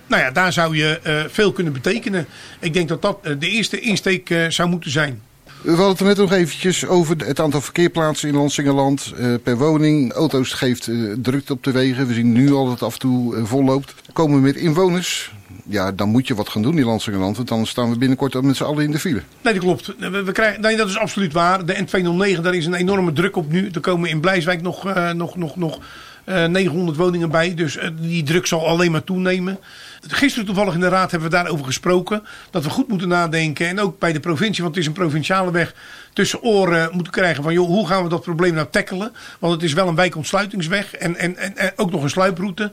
Nou 0.07 0.21
ja, 0.21 0.31
daar 0.31 0.53
zou 0.53 0.77
je 0.77 1.27
veel 1.31 1.51
kunnen 1.51 1.73
betekenen. 1.73 2.25
Ik 2.59 2.73
denk 2.73 2.87
dat 2.87 3.01
dat 3.01 3.23
de 3.23 3.49
eerste 3.49 3.79
insteek 3.79 4.35
zou 4.49 4.69
moeten 4.69 4.91
zijn. 4.91 5.21
We 5.61 5.69
hadden 5.69 5.87
het 5.87 5.99
er 5.99 6.05
net 6.05 6.17
nog 6.17 6.31
eventjes 6.31 6.85
over 6.85 7.15
het 7.17 7.39
aantal 7.39 7.61
verkeerplaatsen 7.61 8.29
in 8.29 8.35
Landsingerland 8.35 9.13
uh, 9.19 9.33
per 9.43 9.57
woning. 9.57 10.13
Auto's 10.13 10.53
geeft 10.53 10.89
drukte 11.21 11.53
op 11.53 11.63
de 11.63 11.71
wegen. 11.71 12.07
We 12.07 12.13
zien 12.13 12.31
nu 12.31 12.51
al 12.51 12.63
dat 12.63 12.73
het 12.73 12.83
af 12.83 12.93
en 12.93 12.99
toe 12.99 13.45
volloopt. 13.45 13.95
Komen 14.13 14.41
meer 14.41 14.57
inwoners 14.57 15.31
ja, 15.69 15.91
dan 15.91 16.09
moet 16.09 16.27
je 16.27 16.35
wat 16.35 16.49
gaan 16.49 16.61
doen 16.61 16.77
in 16.77 16.85
Landsingerland. 16.85 17.35
Want 17.35 17.47
dan 17.47 17.65
staan 17.65 17.89
we 17.89 17.97
binnenkort 17.97 18.41
met 18.41 18.55
z'n 18.55 18.63
allen 18.63 18.83
in 18.83 18.91
de 18.91 18.99
file. 18.99 19.21
Nee, 19.41 19.53
dat 19.53 19.63
klopt. 19.63 19.93
We, 19.97 20.31
krijgen, 20.31 20.61
nee, 20.61 20.77
dat 20.77 20.89
is 20.89 20.97
absoluut 20.97 21.33
waar. 21.33 21.65
De 21.65 21.75
N209, 21.75 22.41
daar 22.41 22.55
is 22.55 22.65
een 22.65 22.73
enorme 22.73 23.13
druk 23.13 23.35
op 23.35 23.51
nu. 23.51 23.69
Er 23.73 23.79
komen 23.79 24.09
in 24.09 24.19
Blijswijk 24.19 24.61
nog, 24.61 24.87
uh, 24.87 25.11
nog, 25.11 25.35
nog, 25.35 25.55
nog 25.55 25.79
uh, 26.25 26.45
900 26.45 26.97
woningen 26.97 27.29
bij. 27.29 27.53
Dus 27.53 27.77
uh, 27.77 27.83
die 27.99 28.23
druk 28.23 28.45
zal 28.45 28.67
alleen 28.67 28.91
maar 28.91 29.03
toenemen. 29.03 29.59
Gisteren 30.07 30.45
toevallig 30.45 30.73
in 30.73 30.79
de 30.79 30.87
raad 30.87 31.11
hebben 31.11 31.29
we 31.29 31.35
daarover 31.35 31.65
gesproken. 31.65 32.23
Dat 32.49 32.63
we 32.63 32.69
goed 32.69 32.87
moeten 32.87 33.07
nadenken. 33.07 33.67
En 33.67 33.79
ook 33.79 33.99
bij 33.99 34.13
de 34.13 34.19
provincie, 34.19 34.63
want 34.63 34.75
het 34.75 34.83
is 34.83 34.89
een 34.89 34.97
provinciale 34.97 35.51
weg. 35.51 35.73
Tussen 36.13 36.41
oren 36.41 36.89
moeten 36.93 37.11
krijgen 37.11 37.43
van 37.43 37.53
joh, 37.53 37.67
hoe 37.67 37.87
gaan 37.87 38.03
we 38.03 38.09
dat 38.09 38.21
probleem 38.21 38.53
nou 38.53 38.67
tackelen? 38.71 39.11
Want 39.39 39.53
het 39.53 39.63
is 39.63 39.73
wel 39.73 39.87
een 39.87 39.95
wijkontsluitingsweg. 39.95 40.93
En, 40.93 41.15
en, 41.15 41.57
en 41.57 41.71
ook 41.75 41.91
nog 41.91 42.03
een 42.03 42.09
sluiproute 42.09 42.71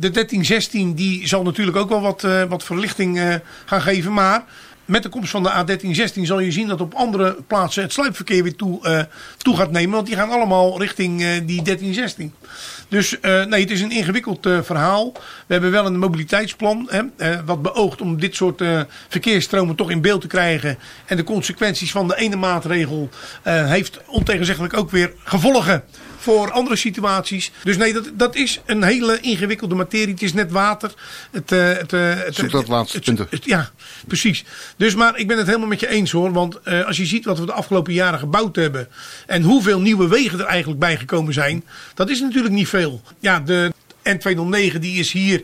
de 0.00 0.10
1316 0.10 0.94
die 0.94 1.28
zal 1.28 1.42
natuurlijk 1.42 1.76
ook 1.76 1.88
wel 1.88 2.00
wat, 2.00 2.22
uh, 2.22 2.42
wat 2.42 2.64
verlichting 2.64 3.18
uh, 3.18 3.34
gaan 3.64 3.80
geven. 3.80 4.12
Maar 4.12 4.44
met 4.84 5.02
de 5.02 5.08
komst 5.08 5.30
van 5.30 5.42
de 5.42 5.50
A1316 5.50 6.22
zal 6.22 6.40
je 6.40 6.52
zien 6.52 6.68
dat 6.68 6.80
op 6.80 6.94
andere 6.94 7.36
plaatsen 7.46 7.82
het 7.82 7.92
sluipverkeer 7.92 8.42
weer 8.42 8.56
toe, 8.56 8.88
uh, 8.88 9.00
toe 9.36 9.56
gaat 9.56 9.70
nemen. 9.70 9.94
Want 9.94 10.06
die 10.06 10.16
gaan 10.16 10.30
allemaal 10.30 10.80
richting 10.80 11.18
die 11.18 11.62
1316. 11.62 12.34
Dus 12.88 13.16
nee, 13.20 13.60
het 13.60 13.70
is 13.70 13.80
een 13.80 13.90
ingewikkeld 13.90 14.48
verhaal. 14.62 15.12
We 15.46 15.52
hebben 15.52 15.70
wel 15.70 15.86
een 15.86 15.98
mobiliteitsplan. 15.98 16.90
Hè, 16.90 17.44
wat 17.44 17.62
beoogt 17.62 18.00
om 18.00 18.20
dit 18.20 18.34
soort 18.34 18.62
verkeersstromen 19.08 19.74
toch 19.74 19.90
in 19.90 20.00
beeld 20.00 20.20
te 20.20 20.26
krijgen. 20.26 20.78
En 21.06 21.16
de 21.16 21.24
consequenties 21.24 21.90
van 21.90 22.08
de 22.08 22.16
ene 22.16 22.36
maatregel 22.36 23.08
heeft 23.42 24.00
ontegenzeggelijk 24.06 24.76
ook 24.76 24.90
weer 24.90 25.12
gevolgen 25.24 25.84
voor 26.18 26.50
andere 26.50 26.76
situaties. 26.76 27.50
Dus 27.64 27.76
nee, 27.76 27.92
dat, 27.92 28.10
dat 28.14 28.34
is 28.34 28.60
een 28.66 28.82
hele 28.82 29.20
ingewikkelde 29.20 29.74
materie. 29.74 30.12
Het 30.12 30.22
is 30.22 30.32
net 30.32 30.50
water. 30.50 30.94
Het, 31.30 31.52
uh, 31.52 31.72
het, 31.72 31.92
uh, 31.92 32.14
het, 32.14 32.34
Zoek 32.34 32.50
dat 32.50 32.68
laatste 32.68 33.00
punt. 33.00 33.44
Ja, 33.44 33.70
precies. 34.06 34.44
Dus 34.76 34.94
maar 34.94 35.18
ik 35.18 35.26
ben 35.26 35.36
het 35.38 35.46
helemaal 35.46 35.68
met 35.68 35.80
je 35.80 35.88
eens 35.88 36.10
hoor. 36.10 36.32
Want 36.32 36.58
uh, 36.64 36.86
als 36.86 36.96
je 36.96 37.06
ziet 37.06 37.24
wat 37.24 37.38
we 37.38 37.46
de 37.46 37.52
afgelopen 37.52 37.92
jaren 37.92 38.18
gebouwd 38.18 38.56
hebben. 38.56 38.88
En 39.26 39.42
hoeveel 39.42 39.80
nieuwe 39.80 40.08
wegen 40.08 40.38
er 40.38 40.46
eigenlijk 40.46 40.80
bijgekomen 40.80 41.32
zijn. 41.32 41.64
Dat 41.94 42.10
is 42.10 42.20
natuurlijk 42.20 42.54
niet 42.54 42.68
veel. 42.68 43.02
Ja, 43.18 43.40
de 43.40 43.72
N209 44.02 44.78
die 44.78 44.98
is 44.98 45.12
hier, 45.12 45.42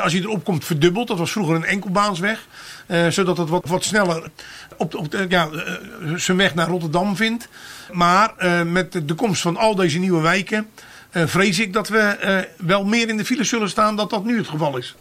als 0.00 0.12
je 0.12 0.20
erop 0.20 0.44
komt, 0.44 0.64
verdubbeld. 0.64 1.08
Dat 1.08 1.18
was 1.18 1.32
vroeger 1.32 1.54
een 1.54 1.64
enkelbaansweg. 1.64 2.46
Zodat 3.08 3.36
het 3.36 3.48
wat, 3.48 3.64
wat 3.66 3.84
sneller 3.84 4.30
op, 4.76 4.94
op 4.94 5.26
ja, 5.28 5.48
zijn 6.16 6.36
weg 6.36 6.54
naar 6.54 6.68
Rotterdam 6.68 7.16
vindt. 7.16 7.48
Maar 7.92 8.34
met 8.66 8.92
de, 8.92 9.14
komst 9.14 9.42
van 9.42 9.56
al 9.56 9.74
deze 9.74 9.98
nieuwe 9.98 10.20
wijken... 10.20 10.68
vrees 11.12 11.58
ik 11.58 11.72
dat 11.72 11.88
we 11.88 12.46
wel 12.56 12.84
meer 12.84 13.08
in 13.08 13.16
de 13.16 13.24
file 13.24 13.44
zullen 13.44 13.68
staan 13.68 13.96
dan 13.96 14.08
dat 14.08 14.24
nu 14.24 14.36
het 14.36 14.48
geval 14.48 14.76
is. 14.76 14.94